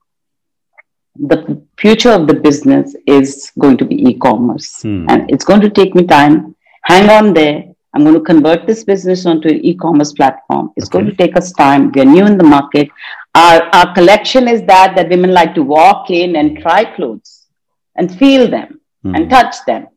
the 1.17 1.63
future 1.79 2.11
of 2.11 2.27
the 2.27 2.35
business 2.35 2.95
is 3.07 3.51
going 3.59 3.77
to 3.77 3.85
be 3.85 3.97
e-commerce 4.11 4.83
Hmm. 4.83 5.07
and 5.11 5.31
it's 5.31 5.45
going 5.45 5.61
to 5.61 5.71
take 5.71 5.95
me 5.95 6.05
time. 6.07 6.55
Hang 6.85 7.11
on 7.11 7.35
there. 7.35 7.65
I'm 7.95 8.03
going 8.05 8.15
to 8.15 8.21
convert 8.21 8.67
this 8.67 8.85
business 8.85 9.27
onto 9.27 9.49
an 9.49 9.61
e-commerce 9.63 10.13
platform. 10.15 10.73
It's 10.77 10.89
going 10.89 11.05
to 11.07 11.15
take 11.15 11.37
us 11.37 11.53
time. 11.53 11.93
We're 11.95 12.07
new 12.07 12.25
in 12.25 12.39
the 12.39 12.45
market. 12.45 12.89
Our, 13.35 13.63
our 13.75 13.93
collection 13.95 14.49
is 14.49 14.63
that 14.65 14.95
that 14.97 15.11
women 15.11 15.33
like 15.33 15.55
to 15.57 15.63
walk 15.63 16.11
in 16.11 16.37
and 16.37 16.59
try 16.59 16.85
clothes 16.97 17.47
and 17.97 18.15
feel 18.19 18.49
them 18.49 18.81
Mhm. 19.05 19.17
and 19.17 19.31
touch 19.31 19.57
them, 19.67 19.89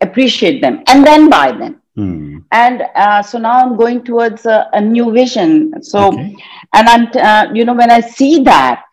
appreciate 0.00 0.60
them, 0.62 0.82
and 0.86 1.04
then 1.04 1.28
buy 1.30 1.50
them. 1.52 1.80
Mhm. 1.98 2.44
And 2.52 2.82
uh, 2.94 3.22
so 3.22 3.38
now 3.38 3.54
I'm 3.62 3.76
going 3.76 4.04
towards 4.04 4.46
a, 4.46 4.68
a 4.72 4.80
new 4.80 5.10
vision. 5.12 5.82
So 5.82 6.08
Okay. 6.08 6.36
and 6.74 6.88
I'm, 6.88 7.04
uh, 7.28 7.52
you 7.52 7.64
know, 7.64 7.74
when 7.74 7.90
I 7.90 8.00
see 8.00 8.42
that, 8.44 8.84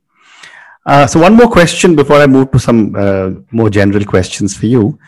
Uh, 0.86 1.06
so 1.06 1.20
one 1.20 1.34
more 1.34 1.48
question 1.48 1.94
before 1.94 2.16
I 2.16 2.26
move 2.26 2.50
to 2.52 2.58
some 2.58 2.94
uh, 2.96 3.30
more 3.50 3.70
general 3.70 4.04
questions 4.04 4.56
for 4.56 4.66
you. 4.66 4.98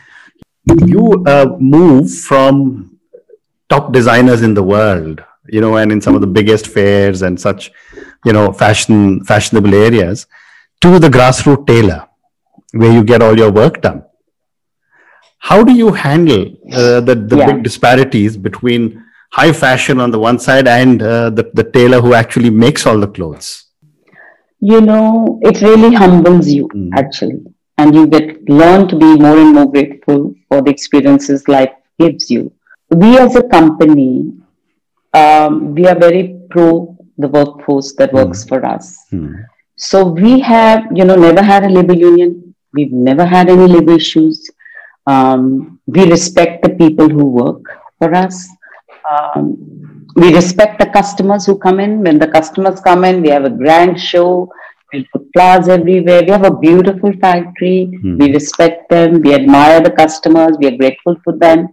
You 0.87 1.25
uh, 1.27 1.57
move 1.59 2.11
from 2.13 2.91
top 3.69 3.93
designers 3.93 4.43
in 4.43 4.53
the 4.55 4.63
world, 4.63 5.23
you 5.49 5.61
know, 5.61 5.77
and 5.77 5.91
in 5.91 6.01
some 6.01 6.15
of 6.15 6.21
the 6.21 6.27
biggest 6.27 6.67
fairs 6.67 7.23
and 7.23 7.41
such, 7.41 7.73
you 8.25 8.33
know, 8.33 8.53
fashion 8.53 9.25
fashionable 9.25 9.75
areas, 9.75 10.27
to 10.81 10.99
the 10.99 11.09
grassroots 11.09 11.67
tailor, 11.67 12.07
where 12.73 12.93
you 12.93 13.05
get 13.05 13.23
all 13.23 13.37
your 13.39 13.51
work 13.51 13.81
done. 13.83 14.03
How 15.39 15.63
do 15.65 15.73
you 15.73 15.93
handle 15.93 16.43
uh, 16.73 17.01
the 17.01 17.15
the 17.15 17.37
Yeah. 17.39 17.47
big 17.53 17.63
disparities 17.69 18.37
between 18.37 19.03
high 19.33 19.53
fashion 19.53 20.01
on 20.01 20.11
the 20.11 20.19
one 20.19 20.39
side 20.39 20.69
and 20.69 21.03
uh, 21.03 21.31
the 21.31 21.45
the 21.61 21.65
tailor 21.77 22.01
who 22.01 22.15
actually 22.23 22.51
makes 22.51 22.87
all 22.87 22.99
the 22.99 23.09
clothes? 23.19 23.49
You 24.61 24.81
know, 24.81 25.39
it 25.51 25.61
really 25.63 25.95
humbles 25.95 26.49
you 26.49 26.69
Mm. 26.69 26.91
actually. 27.03 27.41
And 27.79 27.95
you 27.95 28.07
get 28.15 28.27
learn 28.61 28.89
to 28.89 28.97
be 29.03 29.11
more 29.27 29.39
and 29.43 29.55
more 29.59 29.71
grateful 29.75 30.35
for 30.49 30.61
the 30.65 30.71
experiences 30.71 31.49
life 31.49 31.73
gives 31.99 32.31
you. 32.31 32.43
We 32.91 33.17
as 33.19 33.37
a 33.37 33.45
company, 33.55 34.35
um, 35.15 35.75
we 35.75 35.87
are 35.87 35.99
very 35.99 36.25
pro 36.51 36.67
the 37.17 37.29
workforce 37.29 37.95
that 37.95 38.13
works 38.13 38.45
for 38.51 38.59
us. 38.75 38.97
Hmm. 39.11 39.33
So 39.89 40.05
we 40.07 40.41
have, 40.41 40.85
you 40.95 41.05
know, 41.05 41.17
never 41.17 41.43
had 41.43 41.65
a 41.65 41.69
labor 41.69 41.95
union. 41.95 42.55
We've 42.75 42.93
never 42.93 43.25
had 43.25 43.49
any 43.49 43.67
labor 43.67 43.95
issues. 43.95 44.51
Um, 45.07 45.81
we 45.87 46.09
respect 46.09 46.63
the 46.63 46.71
people 46.71 47.09
who 47.09 47.25
work 47.27 47.63
for 47.99 48.15
us. 48.15 48.49
Um, 49.11 50.07
we 50.17 50.35
respect 50.35 50.79
the 50.79 50.87
customers 50.87 51.47
who 51.47 51.57
come 51.59 51.81
in. 51.81 52.03
When 52.03 52.19
the 52.19 52.29
customers 52.29 52.81
come 52.81 53.05
in, 53.05 53.23
we 53.23 53.31
have 53.31 53.45
a 53.45 53.51
grand 53.51 53.99
show. 53.99 54.51
We 54.93 55.09
put 55.13 55.27
flowers 55.33 55.69
everywhere. 55.69 56.23
We 56.25 56.31
have 56.31 56.45
a 56.45 56.57
beautiful 56.57 57.13
factory. 57.21 57.87
Hmm. 58.03 58.19
We 58.19 58.33
respect 58.33 58.91
them. 58.91 59.21
We 59.23 59.35
admire 59.35 59.81
the 59.81 59.93
customers. 59.93 60.57
We 60.61 60.67
are 60.69 60.77
grateful 60.77 61.17
for 61.25 61.37
them. 61.37 61.69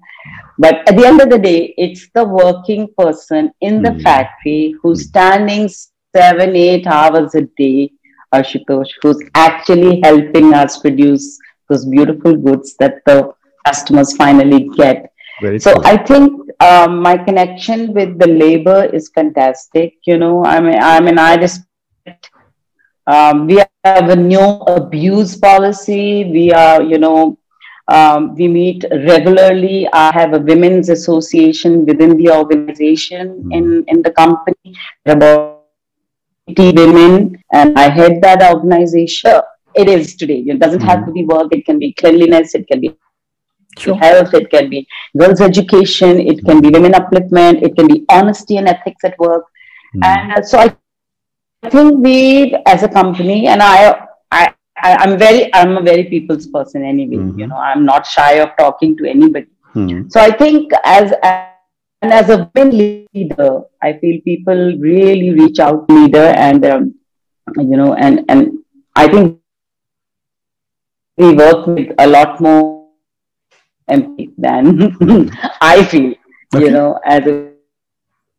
But 0.58 0.88
at 0.88 0.96
the 0.96 1.06
end 1.06 1.22
of 1.22 1.30
the 1.30 1.40
day, 1.40 1.74
it's 1.78 2.10
the 2.16 2.26
working 2.26 2.88
person 2.98 3.52
in 3.62 3.82
the 3.82 3.92
Hmm. 3.94 4.00
factory 4.00 4.76
who's 4.82 5.08
standing 5.10 5.68
seven, 6.16 6.56
eight 6.56 6.88
hours 6.88 7.36
a 7.36 7.42
day, 7.58 7.92
Ashutosh, 8.34 8.90
who's 9.02 9.22
actually 9.36 10.02
helping 10.04 10.54
us 10.54 10.78
produce 10.80 11.40
those 11.70 11.86
beautiful 11.86 12.36
goods 12.36 12.76
that 12.80 12.96
the 13.06 13.34
customers 13.66 14.16
finally 14.16 14.70
get. 14.78 15.12
Very 15.40 15.60
So 15.60 15.74
true. 15.74 15.84
I 15.84 15.98
think 15.98 16.32
um, 16.62 17.02
my 17.02 17.18
connection 17.18 17.94
with 17.94 18.18
the 18.20 18.28
labor 18.28 18.86
is 18.94 19.10
fantastic. 19.14 19.96
You 20.06 20.18
know, 20.18 20.46
I 20.46 20.60
mean, 20.62 20.80
I 20.82 21.00
mean, 21.02 21.20
I 21.20 21.36
respect. 21.36 22.32
Um, 23.08 23.48
we 23.48 23.58
have 23.84 24.10
a 24.10 24.16
no 24.16 24.62
abuse 24.68 25.36
policy. 25.38 26.26
We 26.26 26.52
are, 26.52 26.82
you 26.82 26.98
know, 26.98 27.38
um, 27.88 28.36
we 28.36 28.48
meet 28.48 28.84
regularly. 28.92 29.88
I 29.94 30.12
have 30.14 30.34
a 30.34 30.40
women's 30.40 30.90
association 30.90 31.86
within 31.86 32.18
the 32.18 32.30
organization 32.32 33.44
Hmm. 33.44 33.52
in 33.52 33.84
in 33.88 34.02
the 34.02 34.12
company. 34.12 34.74
There 35.06 35.14
are 35.14 35.18
about 35.18 35.54
80 36.48 36.72
women, 36.74 37.37
and 37.54 37.78
I 37.78 37.90
head 37.90 38.22
that 38.22 38.54
organization. 38.54 39.42
It 39.76 39.88
is 39.90 40.16
today. 40.16 40.44
It 40.48 40.60
doesn't 40.60 40.82
have 40.82 41.06
to 41.06 41.12
be 41.12 41.24
work. 41.24 41.48
It 41.52 41.66
can 41.66 41.80
be 41.80 41.94
cleanliness. 41.94 42.56
It 42.56 42.68
can 42.68 42.82
be 42.82 42.96
Sure. 43.78 43.96
health, 43.96 44.34
it 44.34 44.50
can 44.50 44.72
be 44.72 44.88
girls' 45.16 45.40
education, 45.40 46.20
it 46.20 46.44
can 46.44 46.62
be 46.62 46.70
women 46.70 46.94
upliftment, 46.94 47.62
it 47.62 47.76
can 47.76 47.88
be 47.88 48.06
honesty 48.10 48.58
and 48.58 48.68
ethics 48.68 49.04
at 49.04 49.18
work. 49.20 49.44
Hmm. 49.94 50.04
And 50.04 50.32
uh, 50.32 50.42
so 50.42 50.58
I, 50.58 50.76
I 51.62 51.70
think 51.70 52.04
we, 52.04 52.56
as 52.66 52.82
a 52.82 52.88
company, 52.88 53.48
and 53.48 53.62
I, 53.62 54.08
I, 54.32 54.54
I, 54.82 54.96
I'm 54.96 55.18
very, 55.20 55.54
I'm 55.54 55.78
a 55.78 55.82
very 55.82 56.06
people's 56.06 56.48
person 56.48 56.84
anyway. 56.84 57.18
Mhm. 57.18 57.38
You 57.38 57.48
know, 57.48 57.58
I'm 57.58 57.86
not 57.86 58.08
shy 58.08 58.34
of 58.34 58.50
talking 58.58 58.98
to 58.98 59.08
anybody. 59.08 59.48
Hmm. 59.74 60.08
So 60.10 60.20
I 60.22 60.32
think 60.32 60.72
as, 60.84 61.14
and 62.02 62.12
as 62.12 62.30
a 62.30 62.50
women 62.56 63.06
leader, 63.14 63.62
I 63.82 63.94
feel 63.94 64.22
people 64.22 64.76
really 64.80 65.32
reach 65.40 65.60
out 65.60 65.88
to 65.88 65.94
leader 65.94 66.28
and, 66.48 66.66
um, 66.66 66.96
you 67.56 67.78
know, 67.78 67.94
and, 67.96 68.26
and 68.30 68.60
I 68.96 69.08
think 69.08 69.40
we 71.18 71.34
work 71.34 71.66
with 71.68 71.94
a 71.98 72.08
lot 72.08 72.40
more 72.42 72.90
empathy 73.88 74.32
than 74.38 75.32
I 75.62 75.84
feel, 75.86 76.14
Okay. 76.56 76.66
you 76.66 76.72
know, 76.72 77.00
as 77.06 77.26
a 77.28 77.52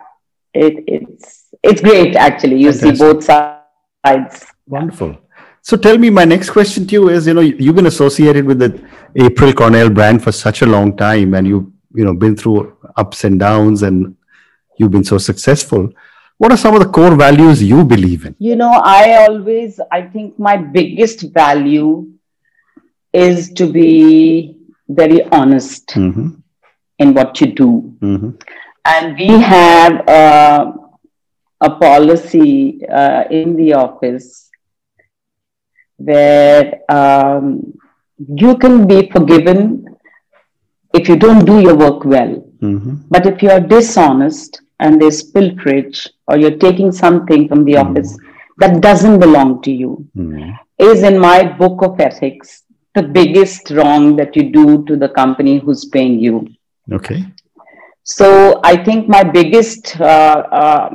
it, 0.53 0.83
it's 0.87 1.45
it's 1.63 1.81
great 1.81 2.15
actually. 2.15 2.57
You 2.61 2.71
see 2.71 2.91
both 2.91 3.23
sides. 3.23 4.45
Wonderful. 4.67 5.17
So 5.61 5.77
tell 5.77 5.97
me, 5.97 6.09
my 6.09 6.25
next 6.25 6.49
question 6.49 6.85
to 6.87 6.91
you 6.93 7.09
is, 7.09 7.25
you 7.27 7.33
know, 7.33 7.41
you've 7.41 7.75
been 7.75 7.85
associated 7.87 8.45
with 8.45 8.59
the 8.59 8.81
April 9.15 9.51
Cornell 9.53 9.89
brand 9.89 10.21
for 10.23 10.31
such 10.31 10.61
a 10.61 10.65
long 10.65 10.95
time 10.95 11.33
and 11.33 11.47
you've, 11.47 11.67
you 11.93 12.03
know, 12.05 12.13
been 12.13 12.35
through 12.35 12.77
ups 12.97 13.23
and 13.23 13.39
downs 13.39 13.81
and 13.83 14.15
you've 14.77 14.91
been 14.91 15.03
so 15.03 15.17
successful. 15.17 15.89
What 16.37 16.51
are 16.51 16.57
some 16.57 16.73
of 16.75 16.81
the 16.83 16.89
core 16.89 17.15
values 17.15 17.61
you 17.63 17.83
believe 17.85 18.25
in? 18.25 18.35
You 18.39 18.55
know, 18.55 18.71
I 18.83 19.25
always 19.25 19.79
I 19.91 20.01
think 20.01 20.37
my 20.39 20.57
biggest 20.57 21.21
value 21.33 22.07
is 23.13 23.51
to 23.53 23.67
be 23.71 24.57
very 24.89 25.23
honest 25.31 25.87
Mm-hmm. 25.89 26.29
in 26.99 27.13
what 27.13 27.39
you 27.41 27.47
do. 27.47 27.69
Mm-hmm. 28.01 28.31
and 28.85 29.17
we 29.17 29.27
have 29.41 29.93
uh, 30.09 30.71
a 31.61 31.69
policy 31.69 32.85
uh, 33.01 33.23
in 33.31 33.55
the 33.55 33.73
office 33.73 34.49
where 35.97 36.81
um, 36.91 37.73
you 38.43 38.57
can 38.57 38.85
be 38.87 39.09
forgiven 39.09 39.85
if 40.93 41.07
you 41.07 41.15
don't 41.15 41.45
do 41.45 41.61
your 41.61 41.75
work 41.75 42.03
well. 42.05 42.33
Mm-hmm. 42.61 42.95
But 43.09 43.25
if 43.25 43.41
you're 43.41 43.59
dishonest 43.59 44.61
and 44.83 45.01
there's 45.01 45.19
pilferage 45.35 45.99
or 46.27 46.37
you're 46.43 46.59
taking 46.67 46.91
something 47.03 47.47
from 47.49 47.63
the 47.69 47.75
Mm. 47.77 47.83
office 47.85 48.11
that 48.63 48.81
doesn't 48.87 49.19
belong 49.25 49.51
to 49.67 49.71
you, 49.83 49.91
Mm-hmm. 50.17 50.51
is 50.91 51.03
in 51.11 51.17
my 51.29 51.37
book 51.61 51.81
of 51.89 51.99
ethics 52.09 52.51
the 52.97 53.03
biggest 53.19 53.71
wrong 53.77 54.15
that 54.17 54.35
you 54.39 54.43
do 54.61 54.65
to 54.89 54.95
the 55.03 55.09
company 55.21 55.53
who's 55.59 55.85
paying 55.95 56.19
you. 56.25 56.35
Okay. 56.99 57.19
So 58.03 58.27
I 58.63 58.75
think 58.87 59.07
my 59.07 59.23
biggest 59.23 59.99
uh, 59.99 60.39
uh, 60.61 60.89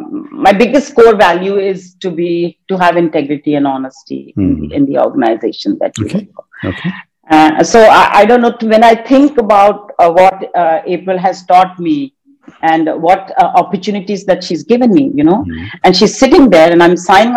my 0.46 0.52
biggest 0.52 0.94
core 0.94 1.16
value 1.16 1.56
is 1.58 1.94
to 2.02 2.10
be 2.10 2.58
to 2.68 2.76
have 2.82 2.96
integrity 2.96 3.54
and 3.54 3.66
honesty 3.66 4.34
in, 4.36 4.56
Hmm. 4.56 4.60
the, 4.60 4.74
in 4.76 4.86
the 4.86 4.98
organization 5.06 5.78
that 5.80 5.92
you 5.98 6.06
Okay. 6.06 6.20
work 6.26 6.28
for. 6.36 6.68
Okay. 6.72 6.90
Uh, 7.30 7.62
so 7.64 7.80
I, 7.80 8.04
I 8.20 8.24
don't 8.26 8.42
know 8.42 8.54
when 8.74 8.84
I 8.84 8.94
think 8.94 9.38
about 9.38 9.92
uh, 9.98 10.10
what 10.10 10.54
uh, 10.54 10.82
April 10.86 11.18
has 11.18 11.44
taught 11.46 11.78
me 11.78 12.14
and 12.62 12.88
what 13.02 13.32
uh, 13.40 13.44
opportunities 13.62 14.24
that 14.26 14.42
she's 14.44 14.62
given 14.64 14.92
me, 14.92 15.10
you 15.14 15.24
know, 15.24 15.44
Mhm. 15.44 15.68
and 15.84 15.96
she's 15.96 16.18
sitting 16.18 16.48
there 16.50 16.70
and 16.72 16.82
I'm 16.82 16.96
signing 16.96 17.34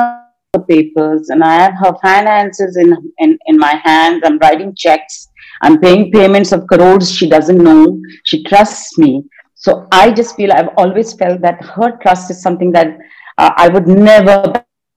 the 0.54 0.60
papers 0.60 1.30
and 1.30 1.44
I 1.44 1.54
have 1.64 1.74
her 1.84 1.94
finances 2.02 2.78
in, 2.78 2.96
in, 3.20 3.38
in 3.48 3.58
my 3.58 3.76
hands. 3.84 4.22
I'm 4.26 4.38
writing 4.40 4.74
checks. 4.76 5.30
I'm 5.62 5.80
paying 5.80 6.12
payments 6.12 6.52
of 6.52 6.66
crores 6.68 7.12
she 7.12 7.30
doesn't 7.30 7.58
know. 7.64 8.00
She 8.26 8.44
trusts 8.44 8.98
me. 8.98 9.24
So 9.56 9.88
I 9.92 10.12
just 10.12 10.36
feel 10.36 10.52
I've 10.52 10.70
always 10.78 11.14
felt 11.14 11.42
that 11.42 11.64
her 11.64 11.98
trust 12.02 12.32
is 12.32 12.42
something 12.42 12.72
that 12.72 12.98
uh, 13.38 13.52
I 13.58 13.68
would 13.70 13.88
never 13.88 14.52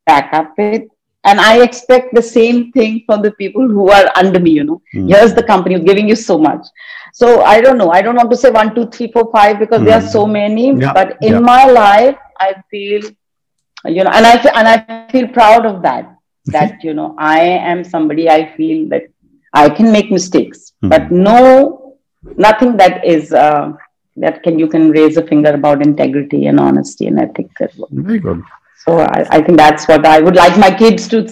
back 0.06 0.32
up 0.32 0.52
with. 0.58 0.82
And 1.24 1.40
I 1.40 1.62
expect 1.62 2.14
the 2.14 2.22
same 2.22 2.70
thing 2.72 3.02
from 3.06 3.22
the 3.22 3.30
people 3.32 3.66
who 3.68 3.90
are 3.90 4.06
under 4.16 4.38
me, 4.40 4.50
you 4.50 4.64
know. 4.64 4.82
Mm. 4.94 5.08
Here's 5.08 5.34
the 5.34 5.42
company 5.42 5.78
giving 5.80 6.08
you 6.08 6.16
so 6.16 6.38
much. 6.38 6.66
So 7.12 7.42
I 7.42 7.60
don't 7.60 7.78
know. 7.78 7.90
I 7.90 8.02
don't 8.02 8.16
want 8.16 8.30
to 8.30 8.36
say 8.36 8.50
one, 8.50 8.74
two, 8.74 8.86
three, 8.88 9.10
four, 9.12 9.30
five 9.32 9.58
because 9.58 9.82
there 9.84 9.98
are 9.98 10.06
Mm. 10.08 10.12
so 10.18 10.26
many. 10.26 10.66
Yeah, 10.84 10.92
But 10.92 11.16
in 11.22 11.34
yeah. 11.34 11.38
my 11.40 11.64
life, 11.66 12.16
I 12.38 12.54
feel 12.70 13.02
you 13.86 14.02
know 14.04 14.10
and 14.18 14.26
i 14.26 14.38
feel 14.42 14.52
and 14.54 14.68
i 14.72 14.76
feel 15.12 15.26
proud 15.28 15.66
of 15.70 15.82
that 15.82 16.04
that 16.56 16.82
you 16.86 16.92
know 16.98 17.14
i 17.18 17.40
am 17.72 17.84
somebody 17.84 18.28
i 18.34 18.38
feel 18.56 18.88
that 18.92 19.02
i 19.52 19.68
can 19.78 19.90
make 19.96 20.10
mistakes 20.10 20.60
Mhm. 20.82 20.88
but 20.92 21.10
no 21.10 21.40
nothing 22.46 22.76
that 22.82 23.04
is 23.14 23.32
uh, 23.44 23.72
that 24.24 24.42
can 24.44 24.58
you 24.62 24.68
can 24.74 24.90
raise 24.98 25.16
a 25.22 25.26
finger 25.30 25.52
about 25.60 25.84
integrity 25.86 26.40
and 26.46 26.58
honesty 26.66 27.06
and 27.08 27.20
ethics 27.20 27.60
at 27.66 27.76
work. 27.76 27.90
Very 27.90 28.20
good. 28.26 28.42
So 28.84 28.98
I, 29.00 29.26
I 29.36 29.42
think 29.42 29.58
that's 29.58 29.88
what 29.88 30.06
i 30.06 30.20
would 30.20 30.36
like 30.36 30.58
my 30.58 30.70
kids 30.82 31.08
to 31.08 31.26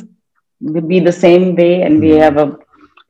be 0.88 1.00
the 1.00 1.12
same 1.12 1.54
way 1.56 1.82
and 1.82 2.00
we 2.00 2.10
Mhm. 2.10 2.20
have 2.24 2.36
a 2.44 2.46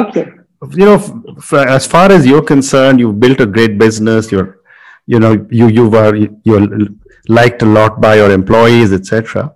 okay 0.00 0.24
you 0.80 0.84
know, 0.88 0.94
f- 0.94 1.12
f- 1.38 1.66
as 1.76 1.86
far 1.86 2.10
as 2.16 2.26
you're 2.26 2.42
concerned, 2.42 3.00
you've 3.00 3.18
built 3.24 3.40
a 3.40 3.46
great 3.46 3.78
business. 3.78 4.30
You're, 4.32 4.58
you 5.06 5.18
know, 5.24 5.32
you 5.50 5.66
you 5.78 5.88
were 5.94 6.14
you're 6.48 6.66
liked 7.28 7.62
a 7.62 7.66
lot 7.66 8.00
by 8.00 8.16
your 8.16 8.30
employees, 8.30 8.92
etc. 8.92 9.54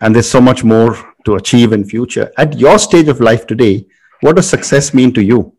And 0.00 0.14
there's 0.14 0.30
so 0.30 0.40
much 0.40 0.64
more 0.64 0.96
to 1.24 1.36
achieve 1.36 1.72
in 1.72 1.84
future. 1.84 2.32
At 2.36 2.58
your 2.58 2.78
stage 2.78 3.08
of 3.08 3.20
life 3.20 3.46
today, 3.46 3.86
what 4.20 4.36
does 4.36 4.48
success 4.48 4.92
mean 4.92 5.12
to 5.14 5.22
you? 5.22 5.54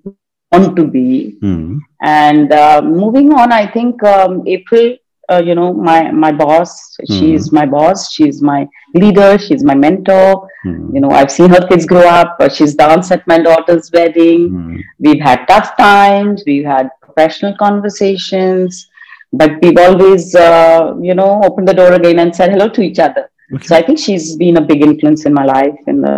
want 0.54 0.78
to 0.78 0.86
be. 0.88 1.38
Mm-hmm. 1.44 1.80
And 2.02 2.54
uh, 2.54 2.82
moving 2.82 3.34
on, 3.34 3.52
I 3.52 3.68
think 3.68 4.02
um, 4.04 4.48
April 4.48 4.96
uh, 5.30 5.42
you 5.44 5.56
know 5.56 5.74
my 5.74 6.10
my 6.12 6.32
boss 6.32 6.96
she's 7.06 7.50
mm. 7.50 7.54
my 7.54 7.66
boss 7.66 8.14
she's 8.14 8.42
my 8.42 8.66
leader 8.94 9.38
she's 9.38 9.62
my 9.62 9.76
mentor 9.76 10.48
mm. 10.66 10.94
you 10.94 11.02
know 11.02 11.10
i've 11.12 11.30
seen 11.30 11.50
her 11.50 11.68
kids 11.68 11.86
grow 11.86 12.08
up 12.08 12.38
uh, 12.40 12.48
she's 12.48 12.76
danced 12.76 13.12
at 13.12 13.28
my 13.28 13.38
daughter's 13.38 13.92
wedding 13.92 14.50
mm. 14.50 14.82
we've 15.00 15.20
had 15.20 15.46
tough 15.48 15.76
times 15.76 16.44
we've 16.48 16.64
had 16.64 16.90
professional 17.02 17.54
conversations 17.58 18.87
but 19.34 19.52
we've 19.62 19.78
always 19.78 20.36
uh, 20.36 20.94
you 21.02 21.16
know 21.16 21.42
opened 21.44 21.68
the 21.68 21.74
door 21.74 21.94
again 21.94 22.20
and 22.20 22.36
said 22.36 22.52
hello 22.52 22.70
to 22.70 22.82
each 22.82 23.00
other 23.00 23.30
okay. 23.54 23.68
so 23.68 23.76
i 23.76 23.82
think 23.82 24.00
she's 24.00 24.36
been 24.36 24.58
a 24.58 24.62
big 24.62 24.82
influence 24.82 25.26
in 25.26 25.34
my 25.34 25.46
life 25.46 25.80
in 25.88 26.02
the 26.02 26.16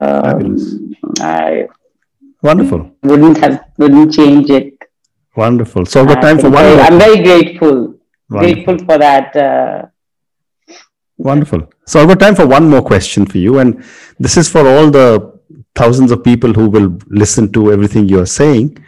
um, 0.00 0.96
I 1.20 1.68
wonderful 2.42 2.90
wouldn't 3.02 3.38
have 3.38 3.64
wouldn't 3.76 4.12
change 4.12 4.50
it 4.50 4.74
wonderful 5.36 5.84
so 5.84 6.04
we've 6.04 6.20
time 6.20 6.38
for 6.38 6.50
one 6.50 6.64
i'm 6.86 6.98
very 6.98 7.22
grateful 7.22 7.94
Wonderful. 8.30 8.64
grateful 8.64 8.86
for 8.86 8.98
that. 8.98 9.36
Uh, 9.36 9.86
Wonderful. 11.18 11.68
So 11.84 12.00
I've 12.00 12.08
got 12.08 12.20
time 12.20 12.34
for 12.34 12.46
one 12.46 12.68
more 12.70 12.80
question 12.80 13.26
for 13.26 13.38
you, 13.38 13.58
and 13.58 13.84
this 14.18 14.36
is 14.36 14.48
for 14.48 14.66
all 14.66 14.90
the 14.90 15.38
thousands 15.74 16.12
of 16.12 16.24
people 16.24 16.52
who 16.52 16.70
will 16.70 16.96
listen 17.08 17.52
to 17.52 17.72
everything 17.72 18.08
you 18.08 18.20
are 18.20 18.26
saying. 18.26 18.78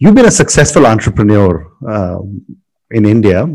You've 0.00 0.14
been 0.14 0.26
a 0.26 0.30
successful 0.30 0.86
entrepreneur 0.86 1.72
uh, 1.86 2.18
in 2.92 3.04
India. 3.04 3.48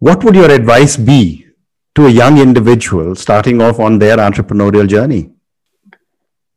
What 0.00 0.24
would 0.24 0.34
your 0.34 0.50
advice 0.50 0.96
be 0.96 1.46
to 1.94 2.06
a 2.06 2.10
young 2.10 2.38
individual 2.38 3.14
starting 3.14 3.62
off 3.62 3.78
on 3.78 3.98
their 4.00 4.16
entrepreneurial 4.16 4.88
journey? 4.88 5.30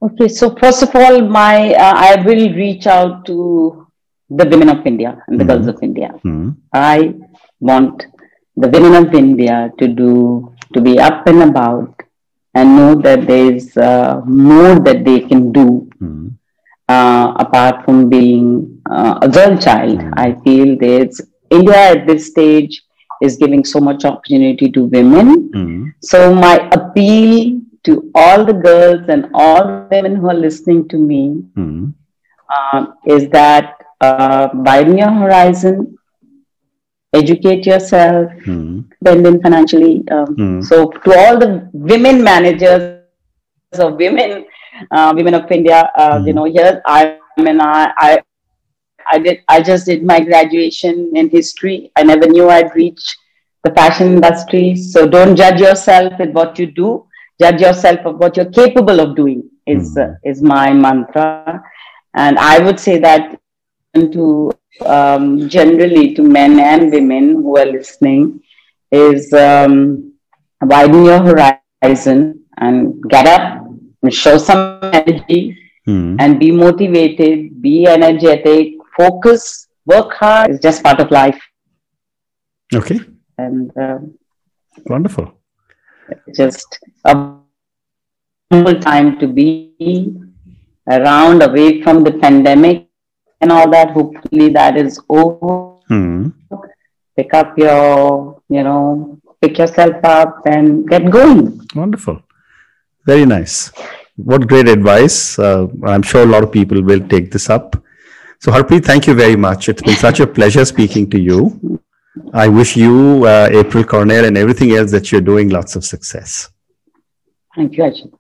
Okay, 0.02 0.28
so 0.28 0.56
first 0.56 0.82
of 0.82 0.96
all, 0.96 1.22
my 1.22 1.76
uh, 1.76 1.94
I 1.96 2.24
will 2.26 2.46
reach 2.56 2.88
out 2.88 3.24
to 3.28 3.88
the 4.32 4.48
women 4.48 4.70
of 4.70 4.86
India 4.91 5.24
and 5.28 5.39
the 5.39 5.44
mm 5.44 5.48
girls 5.50 5.67
of 5.67 5.78
India. 5.89 6.10
mm 6.26 6.56
I 6.74 7.13
want 7.60 8.08
the 8.63 8.70
women 8.76 8.96
of 9.02 9.13
India 9.13 9.72
to 9.80 9.88
do 9.88 10.13
to 10.74 10.82
be 10.82 10.98
up 11.00 11.28
and 11.28 11.44
about 11.50 12.02
and 12.56 12.76
know 12.78 12.96
that 12.96 13.28
there 13.28 13.54
is 13.54 13.78
uh, 13.78 14.22
more 14.26 14.74
that 14.88 15.06
they 15.10 15.20
can 15.30 15.52
do 15.60 15.67
mm 16.02 16.20
uh, 16.91 17.34
apart 17.45 17.84
from 17.86 18.10
being 18.10 18.45
uh, 18.89 19.19
a 19.21 19.30
girl 19.38 19.58
child. 19.65 19.99
mm 19.99 20.13
I 20.25 20.27
feel 20.43 20.77
there's 20.86 21.21
India 21.60 21.82
at 21.93 22.08
this 22.08 22.27
stage 22.32 22.82
is 23.27 23.38
giving 23.43 23.63
so 23.73 23.80
much 23.89 24.06
opportunity 24.12 24.69
to 24.77 24.86
women. 24.97 25.27
mm 25.62 25.80
So 26.12 26.19
my 26.45 26.56
appeal 26.80 27.62
to 27.88 27.93
all 28.23 28.45
the 28.51 28.58
girls 28.69 29.10
and 29.15 29.30
all 29.45 29.63
women 29.91 30.15
who 30.15 30.30
are 30.34 30.39
listening 30.47 30.82
to 30.93 30.97
me 31.10 31.21
mm 31.58 31.82
uh, 32.56 32.86
is 33.06 33.30
that 33.30 33.82
uh, 34.01 34.49
widen 34.54 34.97
your 34.97 35.12
horizon, 35.12 35.97
educate 37.13 37.65
yourself, 37.65 38.32
mm. 38.45 38.84
bend 39.01 39.25
in 39.27 39.41
financially. 39.41 40.04
Um, 40.12 40.36
mm. 40.36 40.63
So, 40.63 40.89
to 40.89 41.17
all 41.17 41.38
the 41.38 41.69
women 41.73 42.23
managers 42.23 42.99
of 43.73 43.95
women, 43.95 44.45
uh, 44.89 45.13
women 45.15 45.34
of 45.34 45.52
India, 45.52 45.91
uh, 45.96 46.17
mm. 46.17 46.28
you 46.28 46.34
know, 46.34 46.46
here 46.46 46.82
I, 46.86 47.20
I 47.38 47.41
mean, 47.41 47.62
I, 47.62 47.91
I, 47.98 48.24
I 49.12 49.20
did, 49.20 49.39
I 49.48 49.62
just 49.62 49.86
did 49.86 50.04
my 50.04 50.20
graduation 50.20 51.12
in 51.15 51.30
history. 51.30 51.91
I 51.96 52.04
never 52.04 52.28
knew 52.28 52.50
I'd 52.50 52.74
reach 52.76 53.04
the 53.63 53.72
fashion 53.72 54.13
industry. 54.15 54.76
So, 54.76 55.08
don't 55.08 55.36
judge 55.36 55.60
yourself 55.60 56.13
with 56.20 56.32
what 56.32 56.58
you 56.58 56.67
do. 56.67 57.06
Judge 57.39 57.62
yourself 57.62 58.00
of 58.06 58.17
what 58.17 58.38
you're 58.38 58.52
capable 58.52 59.00
of 59.00 59.15
doing. 59.15 59.50
Is 59.67 59.96
uh, 59.96 60.15
is 60.24 60.41
my 60.41 60.74
mantra, 60.74 61.63
and 62.15 62.39
I 62.39 62.60
would 62.60 62.80
say 62.80 62.98
that 62.98 63.39
to 63.94 64.52
um, 64.86 65.48
generally 65.48 66.13
to 66.15 66.24
men 66.24 66.60
and 66.60 66.91
women 66.91 67.36
who 67.36 67.58
are 67.58 67.65
listening 67.65 68.41
is 68.91 69.32
um, 69.34 70.13
widen 70.62 71.06
your 71.06 71.20
horizon 71.20 72.44
and 72.58 73.02
get 73.10 73.28
up 73.28 73.70
show 74.10 74.38
some 74.38 74.80
energy 74.82 75.58
mm. 75.88 76.16
and 76.20 76.40
be 76.40 76.52
motivated, 76.52 77.62
be 77.62 77.86
energetic, 77.88 78.74
focus, 78.98 79.68
work 79.86 80.14
hard. 80.14 80.52
It's 80.52 80.62
just 80.62 80.84
part 80.84 81.00
of 81.00 81.12
life. 81.12 81.40
Okay. 82.74 83.00
And 83.38 83.72
um, 83.78 84.18
wonderful. 84.86 85.34
Just 86.36 86.80
a 87.06 87.38
time 88.82 89.20
to 89.20 89.28
be 89.28 90.18
around 90.90 91.42
away 91.42 91.82
from 91.82 92.04
the 92.04 92.14
pandemic 92.14 92.88
and 93.40 93.52
all 93.52 93.70
that. 93.70 93.92
Hopefully 93.92 94.50
that 94.50 94.78
is 94.78 95.00
over. 95.10 95.78
Hmm. 95.88 96.30
Pick 97.16 97.34
up 97.34 97.58
your, 97.58 98.42
you 98.50 98.64
know, 98.64 99.20
pick 99.42 99.58
yourself 99.58 99.96
up 100.04 100.42
and 100.46 100.88
get 100.88 101.10
going. 101.12 101.62
Wonderful. 101.76 102.24
Very 103.06 103.26
nice. 103.26 103.72
What 104.16 104.48
great 104.48 104.68
advice. 104.68 105.40
Uh, 105.40 105.68
I'm 105.86 106.04
sure 106.04 106.24
a 106.24 106.26
lot 106.26 106.44
of 106.44 106.52
people 106.52 106.82
will 106.84 107.08
take 107.08 107.32
this 107.32 107.50
up. 107.50 107.76
So, 108.40 108.52
Harpreet, 108.52 108.86
thank 108.86 109.08
you 109.08 109.14
very 109.14 109.36
much. 109.36 109.70
It's 109.70 109.82
been 109.82 109.96
such 109.96 110.20
a 110.20 110.28
pleasure 110.28 110.66
speaking 110.66 111.10
to 111.12 111.20
you. 111.20 111.80
I 112.34 112.48
wish 112.48 112.76
you, 112.76 113.26
uh, 113.26 113.50
April 113.52 113.84
Cornell, 113.84 114.26
and 114.26 114.38
everything 114.38 114.72
else 114.72 114.92
that 114.92 115.12
you're 115.12 115.22
doing 115.22 115.50
lots 115.50 115.76
of 115.76 115.86
success. 115.86 116.50
Thank 117.56 117.78
you, 117.78 117.84
Ajit. 117.84 118.14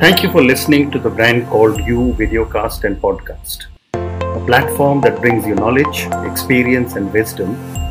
Thank 0.00 0.22
you 0.22 0.30
for 0.30 0.42
listening 0.42 0.90
to 0.92 0.98
the 0.98 1.10
brand 1.10 1.48
called 1.48 1.80
You 1.80 2.14
Videocast 2.18 2.84
and 2.84 3.00
Podcast, 3.00 3.64
a 3.94 4.44
platform 4.46 5.00
that 5.00 5.20
brings 5.20 5.44
you 5.44 5.56
knowledge, 5.56 6.06
experience, 6.30 6.94
and 6.94 7.12
wisdom 7.12 7.56